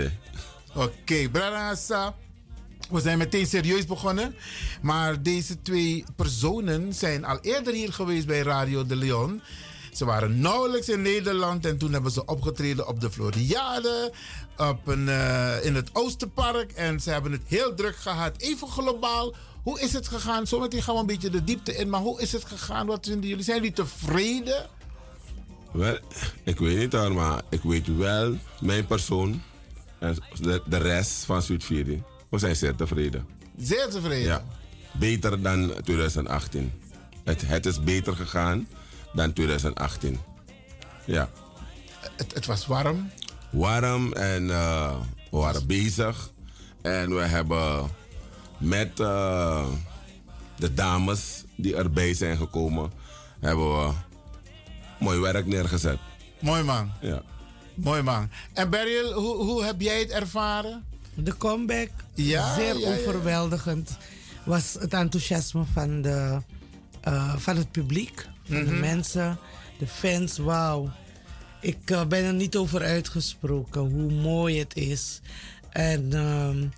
[0.74, 1.74] Oké, Brada
[2.90, 4.34] we zijn meteen serieus begonnen.
[4.82, 9.42] Maar deze twee personen zijn al eerder hier geweest bij Radio de Leon.
[9.92, 14.12] Ze waren nauwelijks in Nederland en toen hebben ze opgetreden op de Floriade,
[14.56, 16.72] op een, uh, in het Oosterpark.
[16.72, 18.32] En ze hebben het heel druk gehad.
[18.36, 20.46] Even globaal, hoe is het gegaan?
[20.46, 22.86] Zometeen gaan we een beetje de diepte in, maar hoe is het gegaan?
[22.86, 23.44] Wat vinden jullie?
[23.44, 24.66] Zijn jullie tevreden?
[25.74, 25.98] Wel,
[26.42, 29.42] ik weet niet hoor, maar ik weet wel, mijn persoon
[29.98, 33.26] en de, de rest van Zuid-Vieri, we zijn zeer tevreden.
[33.56, 34.26] Zeer tevreden?
[34.26, 34.44] Ja,
[34.92, 36.72] beter dan 2018.
[37.24, 38.68] Het, het is beter gegaan
[39.12, 40.20] dan 2018.
[41.04, 41.30] Ja.
[42.16, 43.10] Het, het was warm?
[43.50, 46.30] Warm en uh, we waren bezig.
[46.82, 47.90] En we hebben
[48.58, 49.66] met uh,
[50.56, 52.92] de dames die erbij zijn gekomen,
[53.40, 53.92] hebben we
[55.04, 55.98] mooi werk neergezet.
[56.40, 56.92] Mooi man.
[57.00, 57.22] Ja.
[57.74, 58.30] Mooi man.
[58.52, 60.84] En Beryl, hoe, hoe heb jij het ervaren?
[61.14, 62.96] De comeback, ja, zeer ja, ja.
[62.96, 63.96] overweldigend,
[64.44, 66.38] was het enthousiasme van, de,
[67.08, 68.74] uh, van het publiek, van mm -hmm.
[68.74, 69.38] de mensen,
[69.78, 70.38] de fans.
[70.38, 70.90] Wauw.
[71.60, 75.20] Ik uh, ben er niet over uitgesproken hoe mooi het is.
[75.70, 76.70] En uh,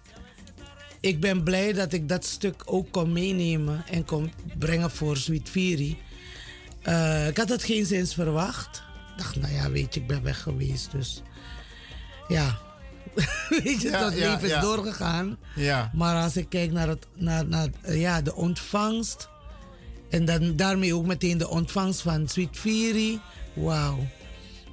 [1.01, 5.49] ik ben blij dat ik dat stuk ook kon meenemen en kon brengen voor Sweet
[5.49, 5.99] Fury.
[6.89, 8.83] Uh, ik had het geen zins verwacht.
[9.13, 10.91] Ik dacht, nou ja, weet je, ik ben weg geweest.
[10.91, 11.23] Dus
[12.29, 12.59] ja,
[13.63, 14.61] weet je, Ja, dat ja, leven is ja.
[14.61, 15.37] doorgegaan.
[15.55, 15.91] Ja.
[15.95, 19.29] Maar als ik kijk naar, het, naar, naar eh, ja, de ontvangst.
[20.11, 23.21] En dan, daarmee ook meteen de ontvangst van Sweet Fury.
[23.55, 24.07] Wauw.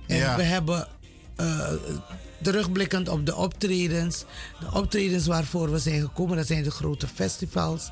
[0.07, 0.87] En we hebben
[1.35, 1.73] eh,
[2.41, 4.25] terugblikkend op de optredens.
[4.59, 7.91] De optredens waarvoor we zijn gekomen, dat zijn de grote festivals.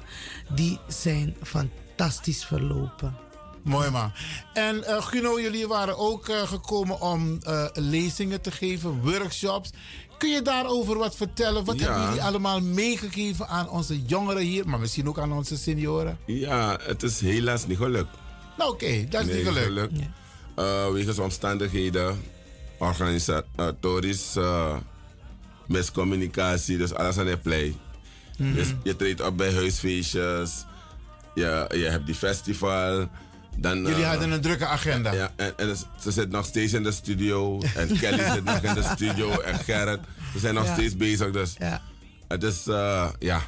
[0.55, 3.15] Die zijn fantastisch verlopen.
[3.63, 4.11] Mooi man.
[4.53, 9.69] En eh Guno, jullie waren ook eh, gekomen om eh, lezingen te geven, workshops.
[10.17, 11.65] Kun je daarover wat vertellen?
[11.65, 11.85] Wat Ja.
[11.85, 16.17] hebben jullie allemaal meegegeven aan onze jongeren hier, maar misschien ook aan onze senioren?
[16.25, 18.17] Ja, het is helaas niet gelukt.
[18.57, 19.93] Nou oké, dat is Nee, niet gelukt.
[20.55, 20.85] Ja.
[20.87, 22.21] uh, wegens omstandigheden,
[22.77, 24.75] organisatorisch uh,
[25.67, 27.75] miscommunicatie, dus alles aan het play.
[28.37, 28.53] Mhm.
[28.53, 30.65] Dus je treedt op bij huisfeestjes,
[31.35, 33.09] je, je hebt die festival.
[33.61, 35.11] Dan, Jullie uh, hadden een drukke agenda.
[35.11, 37.61] Ja, en, en ze zit nog steeds in de studio.
[37.75, 39.39] En Kelly zit nog in de studio.
[39.39, 39.99] En Gerrit.
[40.33, 41.31] We zijn nog steeds bezig.
[41.31, 41.81] Dus Ja.
[42.27, 43.41] het is, uh, ja.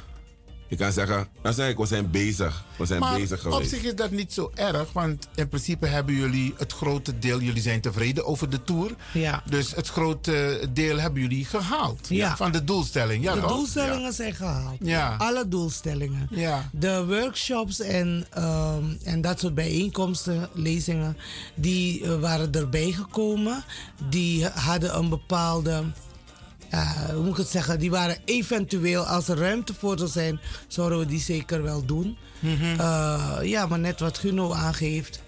[0.74, 2.64] Je kan zeggen, dan zeg ik, we zijn bezig.
[2.76, 3.70] We zijn maar bezig op geweest.
[3.70, 7.62] zich is dat niet zo erg, want in principe hebben jullie het grote deel, jullie
[7.62, 8.90] zijn tevreden over de tour.
[9.12, 9.42] Ja.
[9.48, 12.36] Dus het grote deel hebben jullie gehaald Ja.
[12.36, 13.24] van de doelstelling.
[13.24, 13.50] Ja, de toch?
[13.50, 14.76] doelstellingen zijn gehaald.
[14.80, 15.14] Ja.
[15.18, 16.26] Alle doelstellingen.
[16.30, 16.68] Ja.
[16.72, 21.16] De workshops en, ehm, en dat soort bijeenkomsten, lezingen,
[21.54, 23.64] die eh, waren erbij gekomen.
[24.08, 25.82] Die hadden een bepaalde,
[26.74, 30.40] eh, hoe moet ik het zeggen, die waren eventueel, als er ruimte voor zou zijn,
[30.68, 32.16] zouden we die zeker wel doen.
[32.38, 32.80] Mhm.
[32.80, 35.22] Eh, ja, maar net wat Guno aangeeft.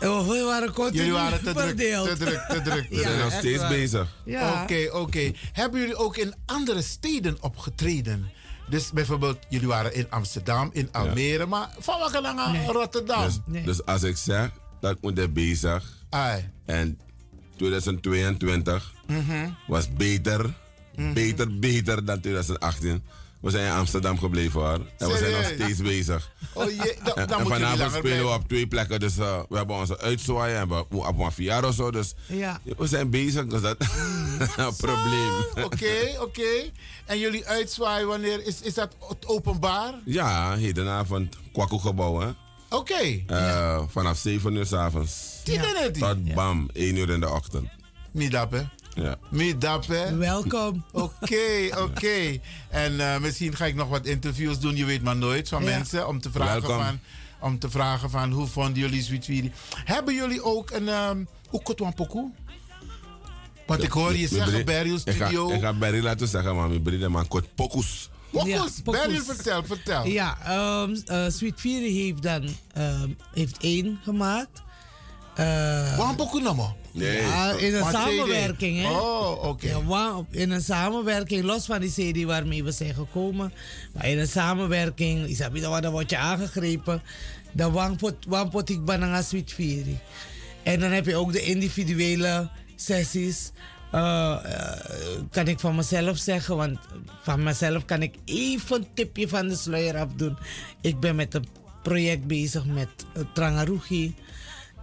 [0.00, 2.88] Oh, we waren continu Jullie waren te druk, te druk, te druk.
[2.88, 3.68] te Ja, We zijn nog steeds waar.
[3.68, 4.14] bezig.
[4.24, 4.62] Ja.
[4.62, 5.32] Oké, oké.
[5.52, 8.30] Hebben jullie ook in andere steden opgetreden?
[8.68, 12.66] Dus bijvoorbeeld, jullie waren in Amsterdam, in Almere, maar van welke naar Nee.
[12.66, 13.24] Rotterdam?
[13.46, 14.50] Dus, dus als ik zeg,
[14.80, 15.84] dat moet er bezig.
[16.10, 16.50] Ai.
[16.66, 16.98] En
[17.58, 19.48] 2022 Mhm.
[19.66, 20.54] was beter.
[21.14, 23.02] Beter, beter dan 2018.
[23.40, 24.80] We zijn in Amsterdam gebleven hoor.
[24.98, 26.30] En we zijn nog steeds bezig.
[26.52, 29.00] Oh jee, dan, En, dan vanavond spelen we op twee plekken.
[29.00, 31.90] Dus uh, we hebben onze uitzwaaien en we op een verjaardag of zo.
[31.90, 32.60] Dus Ja.
[32.76, 33.46] we zijn bezig.
[33.46, 33.76] Dus dat
[34.56, 35.64] een probleem.
[35.64, 36.70] Oké, oké.
[37.06, 38.96] En jullie uitzwaaien, wanneer is, is dat
[39.26, 39.94] openbaar?
[40.04, 42.28] Ja, hedenavond Kwaku gebouw hè.
[42.70, 43.22] Oké.
[43.30, 45.12] Uh, Vanaf 7 uur s'avonds.
[45.44, 45.94] Net?
[45.98, 47.68] Tot bam, 1 uur in de ochtend.
[48.10, 48.62] Midap, hè?
[48.94, 49.16] Ja.
[50.16, 50.84] Welkom.
[50.92, 52.38] Oké, oké.
[52.70, 55.70] En eh, misschien ga ik nog wat interviews doen, je weet maar nooit, van Ja.
[55.70, 56.08] mensen.
[56.08, 57.00] Om te vragen van,
[57.40, 59.50] om te vragen van hoe vonden jullie Sweet?
[59.84, 62.30] Hebben jullie ook een um, Oekotwan Pokoe?
[63.66, 65.50] Want ik hoor je zeggen, Beryl Ik ga, Studio.
[65.52, 68.10] ik ga Barry laten zeggen, maar mijn bride man kot pokus.
[68.30, 69.00] Pokus, Ja, pokus.
[69.00, 70.06] Beryl, vertel, vertel.
[70.06, 74.62] Ja, ehm eh, Sweet Fury heeft dan ehm, heeft één gemaakt.
[75.34, 76.74] Eh, Waarom maar?
[76.92, 77.20] Nee.
[77.20, 78.90] ja, in een samenwerking, hè?
[78.90, 79.76] Oh, oké.
[79.88, 83.52] Ja, in een samenwerking, los van die CD waarmee we zijn gekomen.
[83.92, 87.02] Maar in een samenwerking, Isabi, dan word je aangegrepen.
[87.52, 89.98] Dan wangpot, wangpot ik banana Sweet Fury.
[90.62, 93.50] En dan heb je ook de individuele sessies.
[93.90, 96.78] Eh, eh, kan ik van mezelf zeggen, want
[97.22, 100.38] van mezelf kan ik even een tipje van de sluier afdoen.
[100.80, 101.46] Ik ben met een
[101.82, 104.14] project bezig met uh, Trangarugi.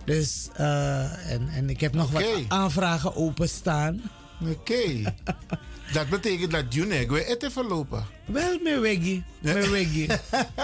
[0.06, 4.02] Dus, eh, en, en ik heb nog wat aanvragen openstaan.
[4.50, 5.14] Oké.
[5.94, 8.06] dat betekent dat Junegwe het heeft verlopen.
[8.26, 9.24] Wel, mijn weggie.
[9.40, 10.10] Mijn weggie.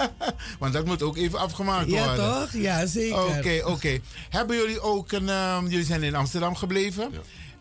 [0.58, 2.40] Want dat moet ook even afgemaakt ja, worden.
[2.40, 2.52] toch?
[2.52, 3.38] Ja, zeker.
[3.38, 3.98] Oké, oké.
[4.28, 5.28] Hebben jullie ook een...
[5.28, 7.12] ehm, jullie zijn in Amsterdam gebleven.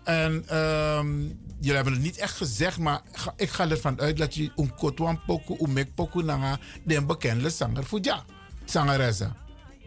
[0.03, 1.19] En ehm,
[1.59, 4.75] jullie hebben het niet echt gezegd, maar ga- ik ga ervan uit dat je een
[4.75, 8.23] kotwan poku, een mek poku nanga de bekende zanger voor ja.
[8.65, 9.35] Zangeressen.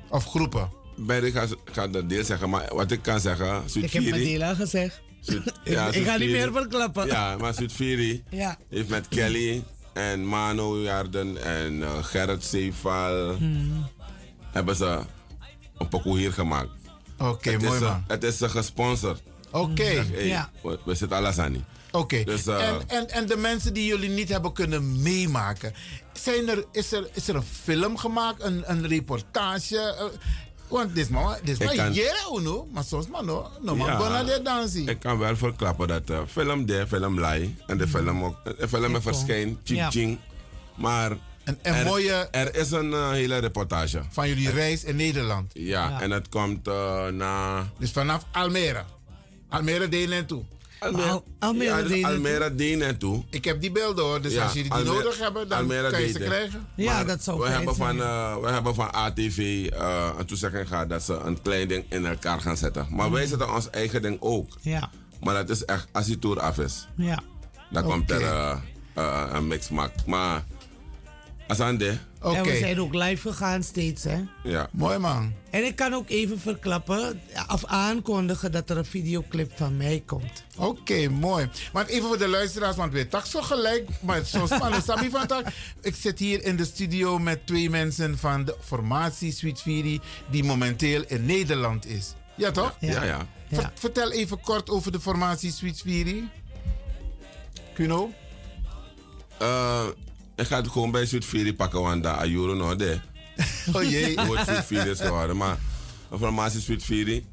[0.09, 0.71] Of groepen.
[0.97, 4.15] Barry gaat ga dat deel zeggen, maar wat ik kan zeggen, Sweet Ik heb mijn
[4.15, 5.01] Fury- deel al gezegd.
[5.21, 7.07] Sweet- ja, ik ga niet meer verklappen.
[7.07, 8.57] Ja, maar Sweet Fury Ja.
[8.71, 13.87] heeft met Kelly en Mano Jarden en eh, Gerrit Zeeval Hmm.
[14.53, 15.01] hebben ze
[15.79, 16.71] een pokoe hier gemaakt.
[17.19, 18.05] Oké, mooi is, man.
[18.09, 19.23] Het is ze gesponsord.
[19.61, 19.83] Oké.
[19.83, 20.51] Hey, Ja.
[20.85, 21.65] we, zitten alles aan niet.
[21.91, 22.25] Oké.
[22.25, 25.75] Dus, eh, en, en, en de mensen die jullie niet hebben kunnen meemaken.
[26.13, 29.79] Zijn er, is, er, is er een film gemaakt, een, een reportage?
[29.79, 30.05] eh,
[30.69, 32.03] want dit is maar, dit is maar
[32.39, 33.97] uno, maar soms maar no, no maar Ja.
[33.99, 34.91] go naar de dansie.
[34.91, 38.69] Ik kan wel verklappen dat de film de film lai en de film ook de
[38.69, 40.19] film verschijnt ching
[40.75, 41.19] maar Een,
[41.63, 44.03] een er, mooie er is een eh, hele reportage.
[44.11, 45.51] van jullie reis in Nederland.
[45.55, 46.01] Ja, Ja.
[46.01, 48.85] en het komt eh, na Dus vanaf Almere.
[49.57, 50.25] Almere deed.
[50.79, 52.03] Almere, Al- Almere ja, dus.
[52.05, 53.23] Almere deed naartoe.
[53.31, 55.91] Ik heb die beelden hoor, dus Ja, als jullie die Almere- nodig hebben, dan Almere
[55.91, 56.67] kan je ze krijgen.
[56.77, 58.09] Ja, Maar dat zou we hebben, van, zijn.
[58.09, 62.07] eh, we hebben van ATV eh, een toezegging gehad dat ze een klein ding in
[62.07, 62.87] elkaar gaan zetten.
[62.91, 64.49] Maar wij zetten ons eigen ding ook.
[64.61, 64.91] Ja,
[65.21, 66.87] Maar dat is echt als die tour af is.
[66.97, 67.23] ja.
[67.71, 68.57] Dan komt er eh,
[68.95, 69.93] eh, een mixmaak.
[70.07, 70.45] Maar
[71.49, 74.21] als aan de, Oké, En we zijn ook live gegaan steeds, hè.
[74.43, 74.69] ja.
[74.73, 75.33] mooi man.
[75.51, 77.21] En ik kan ook even verklappen,
[77.53, 80.45] of aankondigen dat er een videoclip van mij komt.
[80.57, 81.49] Oké, mooi.
[81.73, 83.89] Maar even voor de luisteraars, want we tak zo gelijk.
[84.01, 84.85] Maar zo spannend.
[84.89, 85.47] Sabi van tak.
[85.81, 90.45] Ik zit hier in de studio met twee mensen van de formatie Sweet Fury, die
[90.45, 92.15] momenteel in Nederland is.
[92.37, 92.77] Ja, toch?
[92.81, 93.27] Ja, ja.
[93.49, 93.61] Ja.
[93.61, 96.29] Ver- vertel even kort over de formatie Sweet Fury.
[97.75, 98.11] Kuno?
[99.39, 99.87] Eh,
[100.37, 102.99] ik ga het gewoon bij Fury pakken, want daar Ayuro nog de.
[103.73, 104.19] Oh jee.
[104.19, 105.37] Het wordt Fury is geworden.
[105.37, 105.59] Maar
[106.11, 107.25] een formatie Fury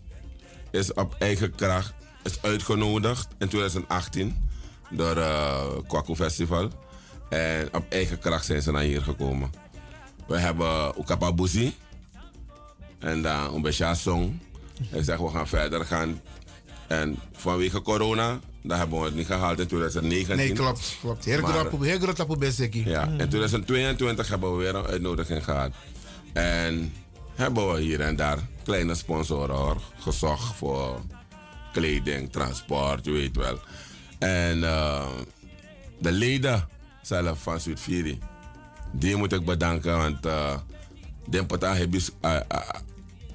[0.72, 1.94] is op eigen kracht
[2.24, 4.50] is uitgenodigd in 2018
[4.90, 6.70] door uh, Kwaku Festival.
[7.30, 9.52] En op eigen kracht zijn ze naar hier gekomen.
[10.28, 11.76] We hebben Ukapa Buzi.
[13.00, 14.42] En dan een beetje song.
[14.92, 16.22] Ik zeg, we gaan verder gaan.
[16.88, 20.36] En vanwege corona, dat hebben we het niet gehaald in 2019.
[20.36, 20.98] Nee, klopt.
[21.02, 21.26] klopt.
[21.26, 22.44] Heel groot heel groot op.
[22.86, 25.72] Ja, in 2022 hebben we weer een uitnodiging gehad.
[26.34, 26.94] En
[27.36, 31.00] hebben we hier en daar kleine sponsoren gezocht voor
[31.74, 33.60] kleding, transport, je weet wel.
[34.20, 35.08] En uh,
[36.00, 36.68] de leden
[37.02, 38.20] zelf van Fury,
[38.92, 40.58] die moet ik bedanken, want uh,
[41.26, 42.02] de hebben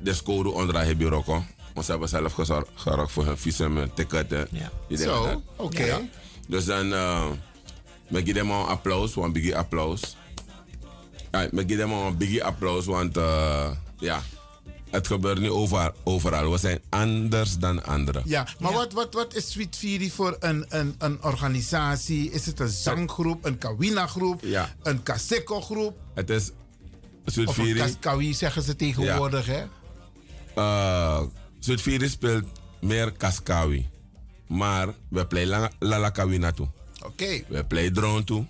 [0.00, 1.44] de score onder hebben roko.
[1.76, 4.48] Want ze hebben zelf gezorgd voor hun visum en ticketten.
[4.50, 4.96] Ja.
[4.96, 5.42] Zo, oké.
[5.56, 5.86] Okay.
[5.86, 6.00] Ja.
[6.48, 7.26] Dus dan, uh,
[8.08, 10.16] ik geef hem een applaus, een biggie applaus.
[11.30, 14.22] Ja, ik geef hem een biggie applaus, want uh, ja,
[14.90, 16.50] het gebeurt nu over, overal.
[16.50, 18.22] We zijn anders dan anderen.
[18.24, 18.76] Ja, maar ja.
[18.76, 22.30] Wat, wat, wat is Sweet Fury voor een, een, een organisatie?
[22.30, 24.74] Is het een zanggroep, een kawina-groep, ja.
[24.82, 25.96] een kaseko-groep?
[26.14, 26.50] Het is
[27.26, 27.80] Sweet of Fury.
[27.80, 29.52] Of een kawi zeggen ze tegenwoordig, ja.
[29.52, 29.64] hè?
[30.58, 31.22] Uh,
[31.66, 32.44] Sweet Fury speelt
[32.80, 33.88] meer kaskawi.
[34.46, 35.46] Maar we play
[35.78, 36.68] Lala Kawina toe.
[36.98, 37.06] Oké.
[37.06, 37.44] Okay.
[37.48, 38.44] We play drone toe.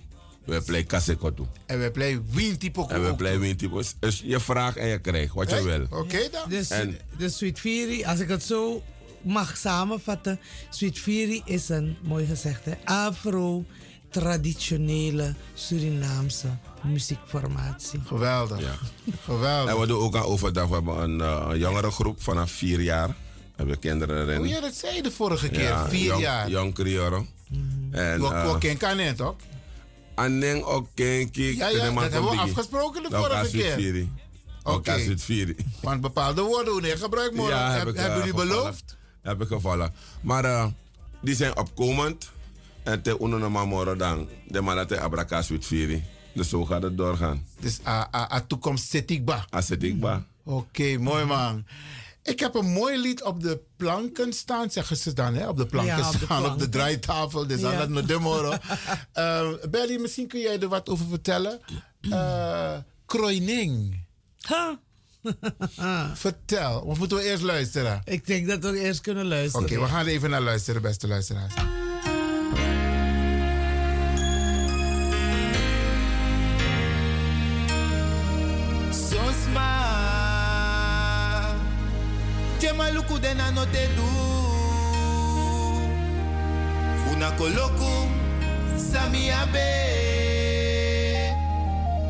[0.44, 1.46] We play kaseko toe.
[1.66, 3.82] En we play Wintipo En we play Wintipo.
[4.00, 5.82] Dus je vraagt en je krijgt wat je wil.
[5.82, 6.48] Oké okay, dan.
[6.48, 8.82] Dus en, de Sweet Fury, als ik het zo
[9.22, 10.40] mag samenvatten.
[10.70, 13.64] Sweet Fury is een, mooi gezegd hè, afro
[14.20, 16.48] traditionele Surinaamse
[16.82, 18.00] muziekformatie.
[18.06, 18.60] Geweldig.
[18.60, 18.74] Ja.
[19.24, 19.74] Geweldig.
[19.74, 20.68] En we doen ook aan overdag.
[20.68, 23.08] We hebben een, uh, een jongere groep vanaf vier jaar.
[23.08, 23.14] We
[23.56, 24.40] hebben kinderen erin.
[24.40, 25.62] Oh ja, dat zei je de vorige keer.
[25.62, 26.50] Ja, vier jong, jaar.
[26.50, 27.26] Jong Crioro.
[27.48, 27.88] Mm.
[27.90, 29.40] En uh, ken kan net ook.
[30.14, 34.06] Aneng ook ken Ja, ja, dat hebben we afgesproken de vorige keer.
[34.62, 34.74] Oké.
[34.74, 35.56] Okay.
[35.80, 37.56] Want bepaalde woorden hoe je gebruikt worden.
[37.56, 38.56] Ja, heb, heb, ik, hebben jullie gevallen.
[38.56, 38.96] beloofd?
[39.22, 39.94] Heb ik gevallen.
[40.20, 40.66] Maar uh,
[41.20, 42.34] die zijn opkomend.
[42.86, 44.28] En te uno dan.
[44.48, 46.04] De man dat abraka Sweet Fury.
[46.34, 47.46] Dus zo gaat het doorgaan.
[47.60, 49.46] Dus a, a, a toekomst zit ik ba.
[49.54, 50.26] A zit ik ba.
[50.44, 51.64] Oké, okay, mooi man.
[52.22, 55.48] Ik heb een mooi lied op de planken staan, zeggen ze dan, hè?
[55.48, 56.52] Op de planken ja, op de staan, planken.
[56.52, 57.46] op de draaitafel.
[57.46, 57.86] Dus ja.
[57.86, 58.52] dat de moro.
[59.14, 61.60] uh, Belly, misschien kun jij er wat over vertellen.
[62.00, 62.76] Uh,
[63.06, 64.04] Kroining.
[64.48, 64.70] Huh?
[66.14, 68.00] Vertel, of moeten we eerst luisteren?
[68.04, 69.66] Ik denk dat we eerst kunnen luisteren.
[69.66, 71.54] Oké, okay, we gaan even naar luisteren, beste luisteraars.
[83.52, 84.08] No te du.
[87.02, 88.08] Funa koloku
[88.76, 89.70] sami abe.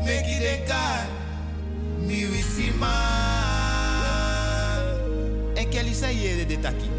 [0.05, 0.83] Meki denka
[2.07, 2.93] mi wisima.
[5.55, 6.89] Ekeli sa yede de taki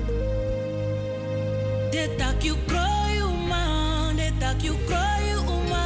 [1.92, 5.84] De taki kroi uma De taki kroi uma.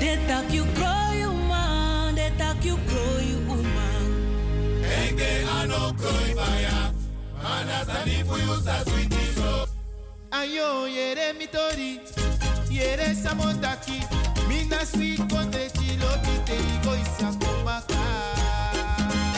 [0.00, 0.99] De taki kroi
[7.70, 9.66] Mana sani fuyu sa sweetie so
[10.32, 12.00] Ayo yere mitori
[12.70, 14.02] Yere samotaki
[14.48, 18.02] Mina sweet kontre chilo Kite igo isa komaka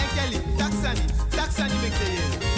[0.02, 1.04] Enkeli, taksani,
[1.36, 2.51] taksani mekte yere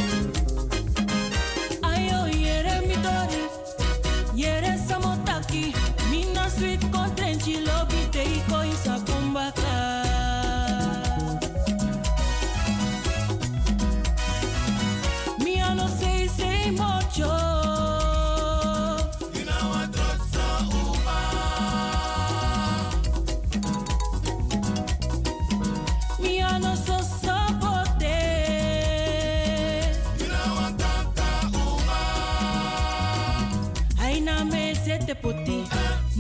[35.25, 35.59] poti.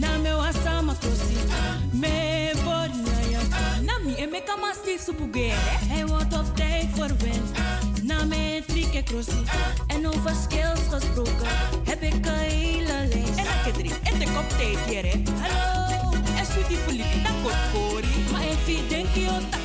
[0.00, 1.36] Na me wasama kosi.
[2.00, 3.40] Me body na ya.
[3.86, 5.68] Na mi e me kama stief supugere.
[5.92, 7.48] Hij wordt op tijd verwend.
[8.02, 9.44] Na me trieke crossie.
[9.86, 11.52] En over skills gesproken
[11.84, 13.38] heb ik een hele lijst.
[13.38, 14.78] En ik drie, en ik op tijd.
[15.40, 18.14] Hallo, en sweetie Filippi, dat kort kori.
[18.32, 19.63] Maar je denkt, je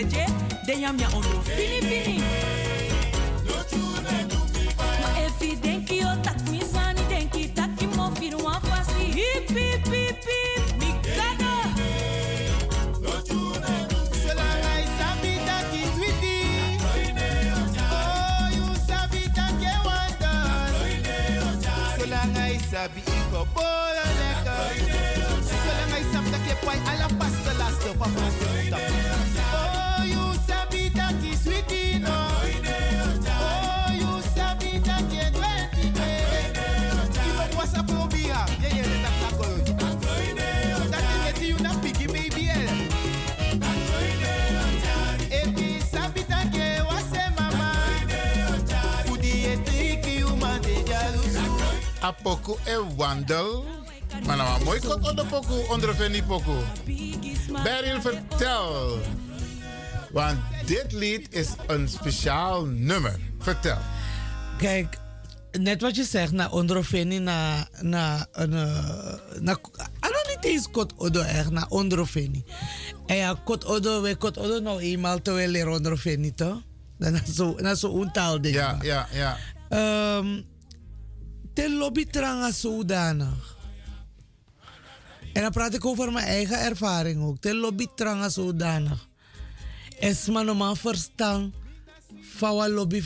[0.00, 0.26] aseje.
[0.66, 2.22] De yam ya onro, fini fini.
[3.46, 5.99] No tune to
[52.10, 53.64] Apoku e wandel.
[54.26, 56.56] Maar nou, mooi kot onder poku, onder veni poku.
[57.62, 58.98] Beryl, vertel.
[60.12, 63.18] Want dit lied is een speciaal nummer.
[63.38, 63.78] Vertel.
[64.58, 64.98] Kijk,
[65.52, 68.46] net wat je zegt, na Ondroveni, na, na, na,
[69.40, 69.58] na,
[70.00, 72.44] na niet eens kot odo echt, na Ondroveni.
[73.06, 76.62] En ja, kot odo, we kot odo nou eenmaal te wel leren Ondroveni, toch?
[76.98, 78.54] Dat is zo, dat is zo een ding.
[78.54, 79.36] Ja, ja, ja.
[80.16, 80.44] Um,
[81.52, 83.58] te lobby tranga zodanig.
[85.32, 87.38] En dan praat ik over mijn eigen ervaring ook.
[87.40, 89.08] Te lobby tranga zodanig.
[89.98, 91.52] Es maar normaal verstaan
[92.20, 93.02] van wat lobby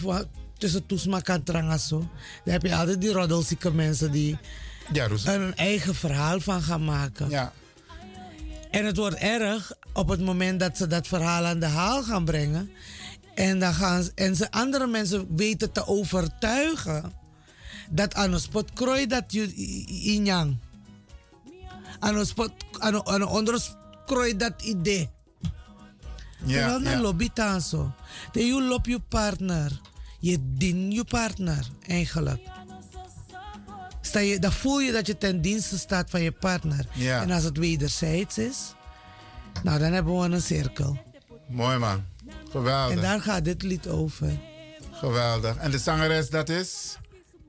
[0.59, 1.99] tussen toesma kan tranga zo.
[2.45, 4.38] Dan heb je altijd die roddelzieke mensen die
[4.92, 7.30] ja, er een eigen verhaal van gaan maken.
[7.30, 7.53] Ja.
[8.70, 12.24] En het wordt erg op het moment dat ze dat verhaal aan de haal gaan
[12.24, 12.70] brengen.
[13.34, 17.12] En, dan gaan en ze andere mensen weten te overtuigen
[17.95, 19.55] dat aan een spot krooi dat je
[19.86, 20.57] inyang.
[21.99, 23.62] Aan een spot, aan een onder
[24.07, 25.11] krooi dat idee.
[26.45, 27.01] Ja, Terwijl ja.
[27.01, 27.92] lobby dan zo.
[28.32, 29.80] Dat je loopt je partner.
[30.20, 32.40] Je dient je partner eigenlijk.
[34.01, 36.86] Sta je, dan voel je dat je ten dienste staat van je partner.
[36.92, 37.22] Ja.
[37.22, 38.74] En als het wederzijds is,
[39.62, 40.99] nou dan hebben we een cirkel.
[41.49, 42.05] Mooi man.
[42.51, 42.97] Geweldig.
[42.97, 44.38] En daar gaat dit lied over.
[44.92, 45.57] Geweldig.
[45.57, 46.97] En de zangeres dat is?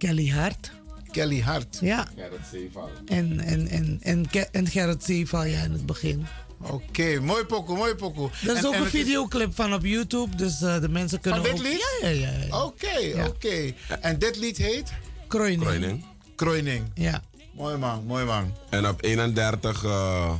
[0.06, 0.72] Kelly Hart.
[1.12, 1.78] Kelly Hart.
[1.82, 2.08] Ja.
[2.16, 2.90] Gerrit Zeeval.
[3.06, 6.26] En, en, en, en, en Gerrit Zeeval, ja, in het begin.
[6.62, 8.30] Oké, mooi pokoe, mooi pokoe.
[8.46, 11.20] Er is En- ook en een is- videoclip van op YouTube, dus eh, de mensen
[11.20, 11.68] kunnen Van dit ook...
[11.68, 11.86] lied?
[12.02, 12.46] Ja, ja, ja.
[12.48, 12.64] ja.
[12.64, 13.74] Oké, oké.
[14.02, 14.92] En dit lied heet?
[15.28, 15.62] Kroining.
[15.64, 16.06] Kroining.
[16.36, 16.84] Kroining.
[16.94, 17.22] Ja.
[17.54, 18.54] Mooi man, mooi man.
[18.70, 20.34] En op 31 eh,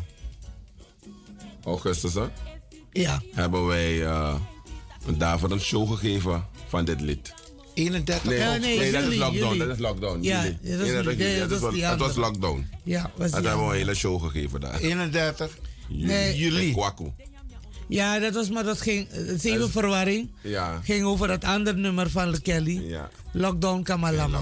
[1.66, 2.26] augustus hè,
[2.92, 3.22] Ja.
[3.34, 4.36] hebben wij eh
[5.18, 7.34] daarvoor een show gegeven van dit lied.
[7.76, 9.58] 31 Nee, Ja, nee, nee, dat is lockdown.
[9.58, 10.22] Dat is lockdown.
[10.22, 12.68] Ja, dat is- 31 nee, juli, dat dat is was- Het lockdown.
[12.84, 14.80] Ja, was Dat hebben we een hele show gegeven daar.
[14.80, 15.58] 31
[15.88, 16.36] Nee.
[16.38, 16.72] juli.
[16.72, 17.12] Kwaku.
[17.88, 19.08] Ja, dat was maar dat ging.
[19.12, 20.30] Het is even verwarring.
[20.42, 20.80] Ja.
[20.84, 22.82] Ging over dat andere nummer van Kelly.
[22.88, 23.10] Ja.
[23.34, 24.42] Lockdown Kamalama.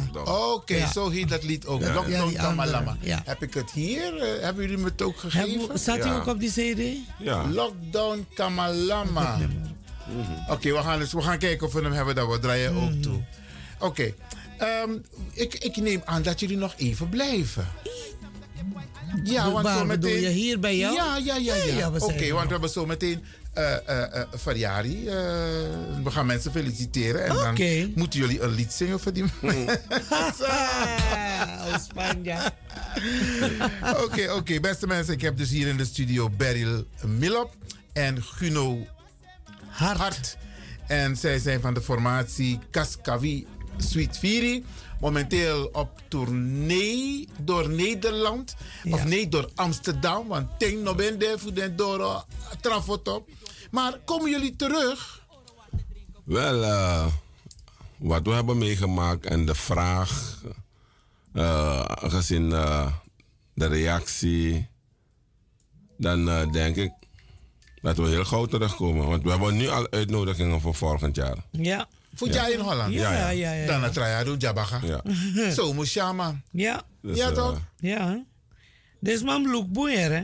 [0.53, 0.91] Oké, Ja.
[0.91, 1.81] zo heet dat lied ook.
[1.81, 2.97] Ja, Lockdown Kamalama.
[3.03, 4.17] Heb ik het hier?
[4.17, 5.79] eh, hebben jullie me het ook gegeven?
[5.79, 6.97] Staat hij ook op die CD?
[7.19, 7.47] Ja.
[7.49, 9.37] Lockdown Kamalama.
[10.49, 13.01] Oké, we, gaan dus, we gaan kijken of we hem hebben dat we draaien ook
[13.01, 13.21] toe.
[13.79, 14.13] Oké,
[14.57, 14.91] ehm,
[15.33, 17.67] ik, ik neem aan dat jullie nog even blijven.
[19.23, 20.21] Ja, want Waar zo meteen...
[20.21, 20.27] je?
[20.29, 20.93] Hier bij jou?
[20.95, 21.55] Ja, ja, ja.
[21.55, 23.23] Ja, Oké, er want we hebben zo meteen
[23.53, 25.07] eh eh eh, Variari.
[25.07, 25.13] eh,
[26.03, 27.25] we gaan mensen feliciteren.
[27.25, 27.79] En Oké.
[27.79, 29.23] dan moeten jullie een lied zingen voor die
[30.09, 32.35] Ah, Spanje.
[34.03, 34.59] Oké, oké.
[34.59, 37.55] Beste mensen, ik heb dus hier in de studio Beryl Millop
[37.93, 38.87] en Guno
[39.73, 40.37] Hart.
[40.87, 43.47] En zij zijn van de formatie Kaskavi
[43.77, 44.63] Sweet Fury.
[44.99, 48.55] Momenteel op tournee door Nederland.
[48.91, 50.27] Of nee, door Amsterdam.
[50.27, 52.25] Want Ting no ben daar voor den door
[52.61, 53.29] Trafotop.
[53.71, 55.21] Maar komen jullie terug?
[56.23, 57.05] Wel, eh,
[57.97, 60.41] wat we hebben meegemaakt en de vraag,
[61.33, 62.93] eh, gezien eh,
[63.53, 64.67] de reactie,
[65.97, 66.91] dan denk ik
[67.83, 69.07] dat we heel gauw terugkomen.
[69.07, 71.37] Want we hebben nu al uitnodigingen voor volgend jaar.
[71.51, 71.87] Ja.
[72.15, 72.93] Voet jij in Holland?
[72.93, 73.51] Ja, ja, ja.
[73.53, 74.79] ja, Dan het Trajado Jabaga.
[74.83, 75.01] Ja.
[75.57, 76.41] Zo moest je man.
[76.51, 76.81] Ja.
[77.01, 77.59] Dus, ja, eh, toch?
[77.79, 78.23] Ja.
[78.99, 80.23] Dit is man Loek Boeier, hè?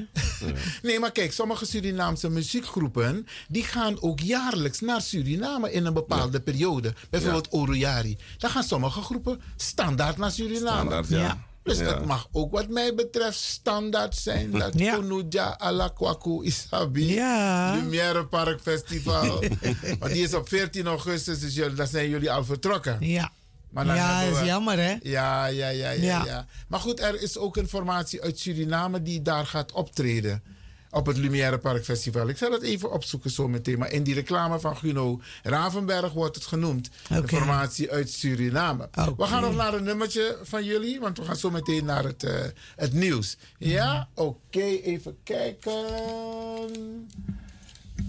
[0.82, 3.28] Nee, maar kijk, sommige Surinaamse muziekgroepen...
[3.47, 6.93] die gaan ook jaarlijks naar Suriname in een bepaalde periode.
[7.10, 8.18] Bijvoorbeeld Oroyari.
[8.38, 10.80] Dan gaan sommige groepen standaard naar Suriname.
[10.80, 11.47] Standaard, ja.
[11.70, 11.93] Dus Ja.
[11.93, 14.51] het mag ook wat mij betreft standaard zijn.
[14.59, 14.95] Dat Ja.
[14.95, 17.13] Kunuja ala Kwaku Isabi.
[17.13, 17.74] Ja.
[17.76, 19.43] Lumière Park Festival.
[19.99, 22.97] Want die is op 14 augustus, dus jullie, zijn jullie al vertrokken.
[22.99, 23.32] Ja.
[23.70, 24.95] Maar dan ja, hebben is we- jammer, hè?
[25.01, 26.26] Ja, ja, ja, ja, Ja.
[26.26, 26.45] ja.
[26.67, 30.43] Maar goed, er is ook een formatie uit Suriname die daar gaat optreden.
[30.91, 32.27] Op het Lumière Park Festival.
[32.27, 33.79] Ik zal het even opzoeken zo meteen.
[33.79, 36.89] Maar in die reclame van Guno Ravenberg wordt het genoemd.
[37.07, 37.27] De Oké.
[37.27, 38.89] formatie uit Suriname.
[39.17, 40.99] We gaan nog naar een nummertje van jullie.
[40.99, 42.39] Want we gaan zo meteen naar het, eh,
[42.75, 43.37] het nieuws.
[43.57, 44.59] Ja, oké.
[44.61, 45.85] even kijken.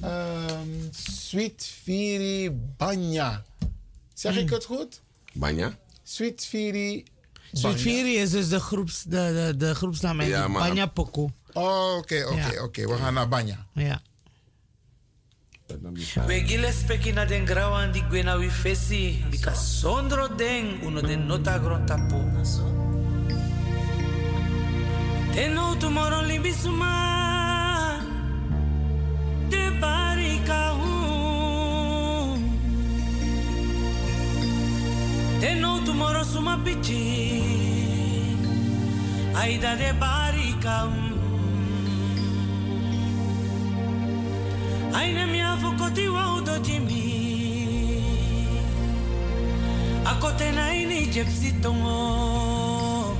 [0.00, 3.44] Ehm, Sweet Firi Banya.
[4.14, 5.00] Zeg ik het goed?
[5.32, 5.78] Banja?
[6.02, 7.04] Sweet Firi
[7.52, 9.08] Sweet Fury is dus de, groeps, de,
[9.48, 11.30] de, de groepsnaam en Ja, Banya Poco.
[11.52, 12.86] Oh, Oké, oké, oké.
[12.86, 13.66] We gaan naar Banya.
[13.72, 14.00] Ja.
[16.26, 21.26] We gile speki na den grawan di gwena wi fesi bika sondro den uno den
[21.26, 22.24] nota gron tapo.
[25.34, 28.00] Teno tomorrow limbi suma
[29.48, 30.90] de barika hu.
[35.40, 37.42] Teno tomorrow suma pichi
[39.34, 41.09] aida de barika hu.
[44.94, 47.02] Aine mia fokoti wa udo jimi
[50.04, 53.16] Akote na ini jepsi tongo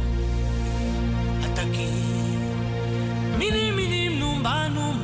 [1.45, 1.89] Ataki.
[3.39, 4.99] Mini mini numbanum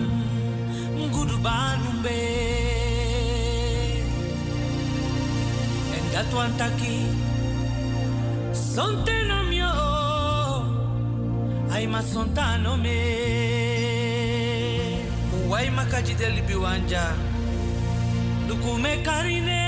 [0.98, 2.18] Ngudu banum be
[5.96, 7.06] And that one taki.
[8.52, 9.72] Sonte na mio.
[11.72, 13.75] Ai ma sontano me
[15.50, 17.14] Wai makaji deli biwanja.
[18.48, 19.62] Luku me karine.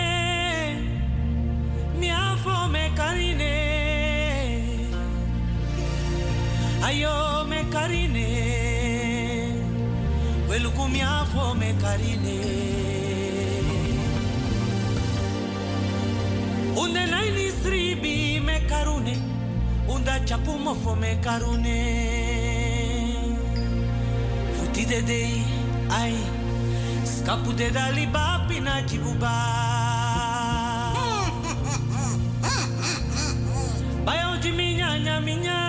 [1.98, 3.54] Mi afo me karine.
[6.82, 8.28] Ayo me karine.
[10.48, 12.38] We luku mi afo me karine.
[16.76, 19.16] Unde naini sribi me karune.
[19.88, 21.78] Unda chapu mofo me karune.
[24.56, 25.44] Futi de dei
[25.90, 26.16] ai
[27.04, 29.34] Scapu de dali bapi na jibuba
[34.04, 35.60] Bayo jimi nya nya minya.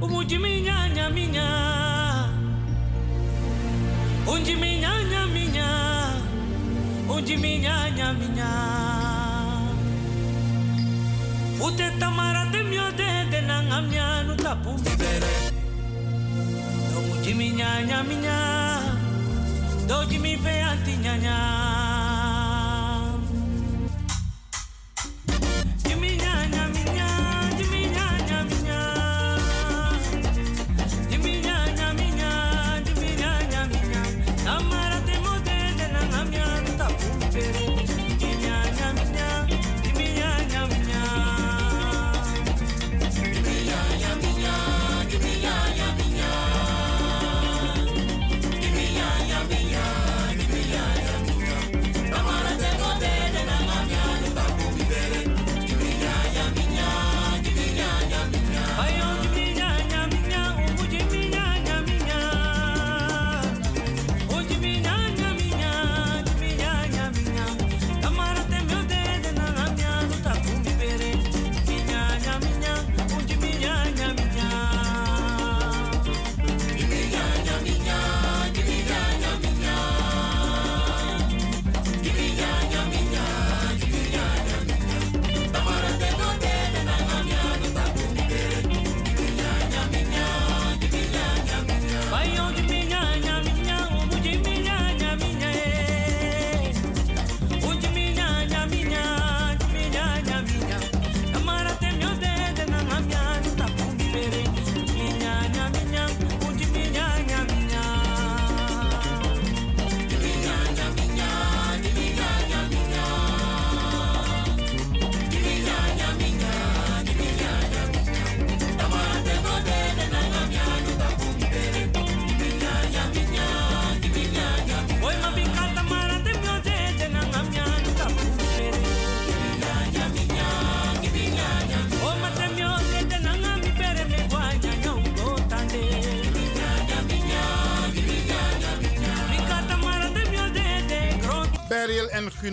[0.00, 1.48] Umu jimi nya nya minya.
[4.26, 5.70] Unji mi nya nya minya.
[7.10, 8.50] Unji mi nya nya minya.
[11.58, 15.34] Fute tamara de mio de de nangamnya nu tapu mi bere.
[16.92, 18.02] Domu jimi nya nya
[19.86, 20.96] Doji mi fe anti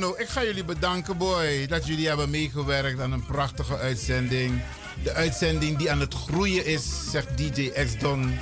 [0.02, 4.62] Guno, ik ga jullie bedanken, boy, dat jullie hebben meegewerkt aan een prachtige uitzending.
[5.04, 8.40] De uitzending die aan het groeien is, zegt DJ X Don.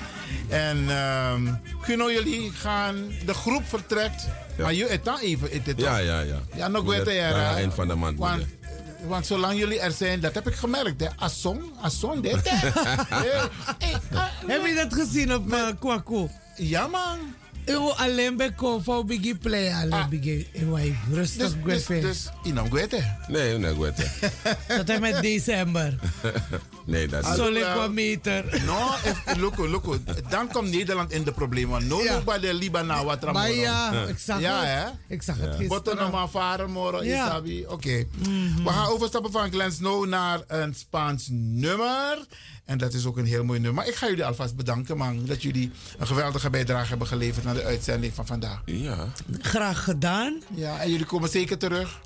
[0.49, 1.47] En ehm
[1.81, 2.95] Guno, jullie gaan,
[3.25, 4.27] de groep vertrekt.
[4.57, 6.05] Maar je het dan even, het, het Ja, toch?
[6.05, 6.39] ja, ja.
[6.55, 7.23] Ja, nog aan hè?
[7.23, 8.45] het eind van de maand
[9.07, 11.07] Want, zolang jullie er zijn, dat heb ik gemerkt, hè?
[11.15, 12.67] Asson, Asson, dit, hè?
[13.25, 13.43] Eh,
[13.79, 16.27] eh, Heb je dat gezien op uh, Kwaku?
[16.55, 17.17] Ja, man.
[17.69, 20.47] Eu alleen bij Kovo Biggie Play, alleen Biggie.
[20.51, 23.15] Ik rustig Dus, dus, dus, dus, Inam Gwete.
[23.27, 24.07] Nee, nee, Gwete.
[24.67, 25.99] Tot en met december.
[26.89, 28.61] Nee, dat is Solicometer.
[28.65, 29.97] No, if, loco, loco.
[30.29, 31.87] Dan komt Nederland in de problemen.
[31.87, 32.13] No, Ja.
[32.17, 34.83] no, bij de Libanon, wat er Maar ja, ik zag ja, het.
[34.83, 35.13] hè?
[35.13, 35.67] Ik zag het gisteren.
[35.67, 37.25] Wat er nog maar varen, moro, Ja.
[37.27, 37.65] Isabi.
[37.67, 38.05] Oké.
[38.63, 42.25] We gaan overstappen van Glen Snow naar een Spaans nummer.
[42.65, 43.73] En dat is ook een heel mooi nummer.
[43.77, 45.25] Maar ik ga jullie alvast bedanken, man.
[45.25, 48.61] Dat jullie een geweldige bijdrage hebben geleverd aan de uitzending van vandaag.
[48.65, 49.07] Ja.
[49.41, 50.41] Graag gedaan.
[50.55, 51.99] Ja, en jullie komen zeker terug.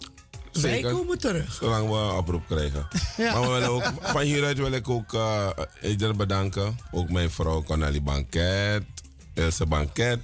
[0.62, 1.54] Wij komen terug.
[1.54, 2.88] Zolang we een oproep krijgen.
[3.18, 3.34] Ja.
[3.34, 5.50] Maar we willen ook, van hieruit wil ik ook uh,
[5.82, 6.80] iedereen bedanken.
[6.92, 8.84] Ook mijn vrouw Connelly Banket,
[9.34, 10.20] Ilse Banket.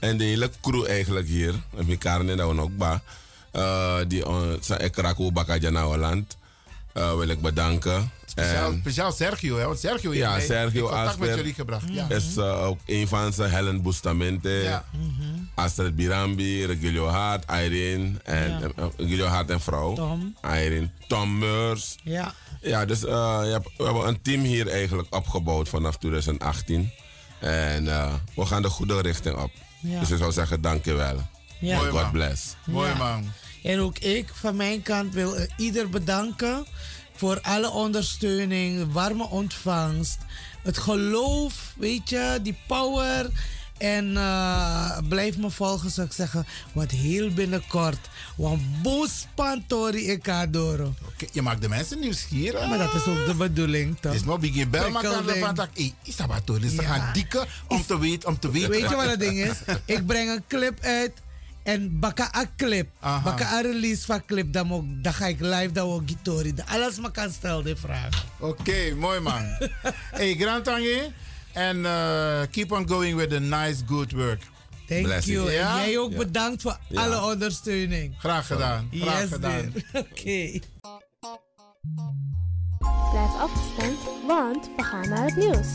[0.00, 1.54] En de hele crew eigenlijk hier.
[1.76, 3.02] En mijn karne dat we ook ba.
[4.08, 6.36] Die ons ik raak ook bakadja naar Holland.
[6.96, 8.10] Uh, wil ik bedanken.
[8.26, 9.64] Speciaal, En- speciaal Sergio, hè?
[9.66, 11.84] Want Sergio heeft ja, Sergio in contact met Asper jullie gebracht.
[11.90, 12.08] Ja.
[12.08, 13.42] is uh, ook een van ze.
[13.42, 14.84] Helen Bustamante, Ja.
[15.54, 18.10] Astrid Birambi, Regilio Hart, Irene.
[18.24, 18.60] En, Ja.
[18.78, 19.94] uh, Regilio Hart en vrouw.
[19.94, 20.36] Tom.
[20.42, 20.88] Irene.
[21.08, 21.96] Tom Meurs.
[22.02, 22.34] Ja.
[22.60, 23.10] Ja, dus uh,
[23.44, 26.90] ja, we hebben een team hier eigenlijk opgebouwd vanaf 2018.
[27.40, 29.50] En uh, we gaan de goede richting op.
[29.80, 30.00] Ja.
[30.00, 31.28] Dus ik zou zeggen, dankjewel.
[31.58, 31.76] Ja.
[31.76, 32.10] Mooi, God man.
[32.10, 32.54] bless.
[32.66, 32.96] Mooi Ja.
[32.96, 33.32] man.
[33.66, 36.66] En ook ik van mijn kant wil eh, ieder bedanken
[37.14, 40.18] voor alle ondersteuning, warme ontvangst,
[40.62, 43.30] het geloof, weet je, die power.
[43.78, 46.46] En eh, blijf me volgen, zou ik zeggen.
[46.72, 50.94] Want heel binnenkort, want boos pantori ik adoro.
[51.06, 52.68] Oké, je maakt de mensen nieuwsgierig.
[52.68, 54.14] Maar dat is ook de bedoeling, toch?
[54.14, 56.16] Is maar biggie bel maar kan dat hey, is
[56.76, 58.70] gaan dikken om te weten, om te weten.
[58.70, 59.56] Weet je wat het ding is?
[59.84, 61.12] Ik breng een clip uit
[61.66, 62.88] en baka een clip.
[63.00, 63.22] Aha.
[63.22, 64.52] Baka een release van clip.
[64.52, 66.54] Dan, mo- dan ga ik live, dan ook gitori.
[66.66, 68.22] Alles maar kan stellen, die vragen.
[68.40, 69.44] Oké, mooi man.
[70.18, 70.98] hey, Grand Tangi.
[71.52, 74.42] En uh, keep on going with the nice good work.
[74.86, 75.36] Thank Blessing.
[75.36, 75.50] you.
[75.52, 75.80] Ja?
[75.80, 76.16] En jij ook Ja.
[76.18, 77.02] bedankt voor Ja.
[77.04, 78.14] alle ondersteuning.
[78.18, 78.88] Graag gedaan.
[78.92, 79.72] Graag yes, gedaan.
[79.92, 80.60] Oké.
[83.10, 85.68] Blijf afgestemd, want we gaan naar het nieuws.